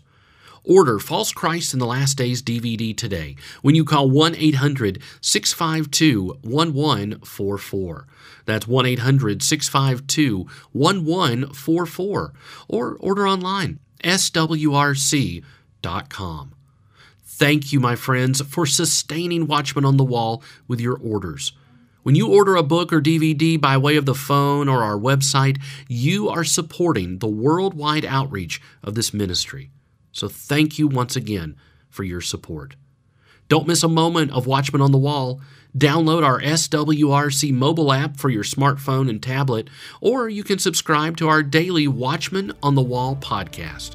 Order 0.67 0.99
False 0.99 1.31
Christ 1.31 1.73
in 1.73 1.79
the 1.79 1.85
Last 1.85 2.17
Days 2.17 2.43
DVD 2.43 2.95
today 2.95 3.37
when 3.61 3.73
you 3.73 3.85
call 3.85 4.09
1 4.09 4.35
800 4.35 5.01
652 5.21 6.39
1144. 6.41 8.07
That's 8.45 8.67
1 8.67 8.85
800 8.85 9.41
652 9.41 10.45
1144. 10.73 12.33
Or 12.67 12.97
order 12.99 13.27
online, 13.27 13.79
swrc.com. 14.03 15.43
Thank 17.23 17.71
you, 17.71 17.79
my 17.79 17.95
friends, 17.95 18.41
for 18.41 18.65
sustaining 18.65 19.47
Watchmen 19.47 19.85
on 19.85 19.95
the 19.95 20.03
Wall 20.03 20.43
with 20.67 20.81
your 20.81 20.97
orders. 20.97 21.53
When 22.03 22.15
you 22.15 22.27
order 22.27 22.55
a 22.55 22.63
book 22.63 22.91
or 22.91 23.01
DVD 23.01 23.59
by 23.59 23.77
way 23.77 23.95
of 23.95 24.05
the 24.05 24.15
phone 24.15 24.67
or 24.67 24.83
our 24.83 24.97
website, 24.97 25.61
you 25.87 26.29
are 26.29 26.43
supporting 26.43 27.19
the 27.19 27.27
worldwide 27.27 28.05
outreach 28.05 28.61
of 28.83 28.95
this 28.95 29.13
ministry. 29.13 29.71
So 30.17 30.27
thank 30.27 30.79
you 30.79 30.87
once 30.87 31.15
again 31.15 31.57
for 31.91 32.03
your 32.03 32.21
support. 32.21 32.75
Don't 33.49 33.67
miss 33.67 33.83
a 33.83 33.87
moment 33.87 34.31
of 34.31 34.47
Watchmen 34.47 34.81
on 34.81 34.91
the 34.91 34.97
Wall. 34.97 35.39
Download 35.77 36.23
our 36.23 36.41
SWRC 36.41 37.53
mobile 37.53 37.93
app 37.93 38.17
for 38.17 38.31
your 38.31 38.43
smartphone 38.43 39.11
and 39.11 39.21
tablet, 39.21 39.69
or 40.01 40.27
you 40.27 40.43
can 40.43 40.57
subscribe 40.57 41.17
to 41.17 41.27
our 41.27 41.43
daily 41.43 41.87
Watchmen 41.87 42.51
on 42.63 42.73
the 42.73 42.81
Wall 42.81 43.15
podcast. 43.17 43.91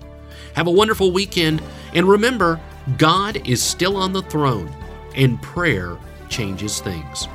Have 0.54 0.68
a 0.68 0.70
wonderful 0.70 1.10
weekend, 1.10 1.60
and 1.92 2.08
remember, 2.08 2.60
God 2.98 3.44
is 3.44 3.60
still 3.60 3.96
on 3.96 4.12
the 4.12 4.22
throne, 4.22 4.72
and 5.16 5.42
prayer 5.42 5.98
changes 6.28 6.80
things. 6.80 7.26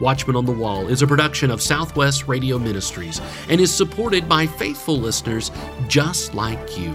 Watchmen 0.00 0.34
on 0.34 0.46
the 0.46 0.52
Wall 0.52 0.88
is 0.88 1.00
a 1.00 1.06
production 1.06 1.52
of 1.52 1.62
Southwest 1.62 2.26
Radio 2.26 2.58
Ministries 2.58 3.20
and 3.48 3.60
is 3.60 3.72
supported 3.72 4.28
by 4.28 4.48
faithful 4.48 4.98
listeners 4.98 5.52
just 5.86 6.34
like 6.34 6.76
you. 6.76 6.92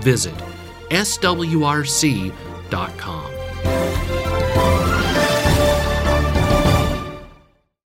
Visit 0.00 0.34
swrc.com. 0.90 2.32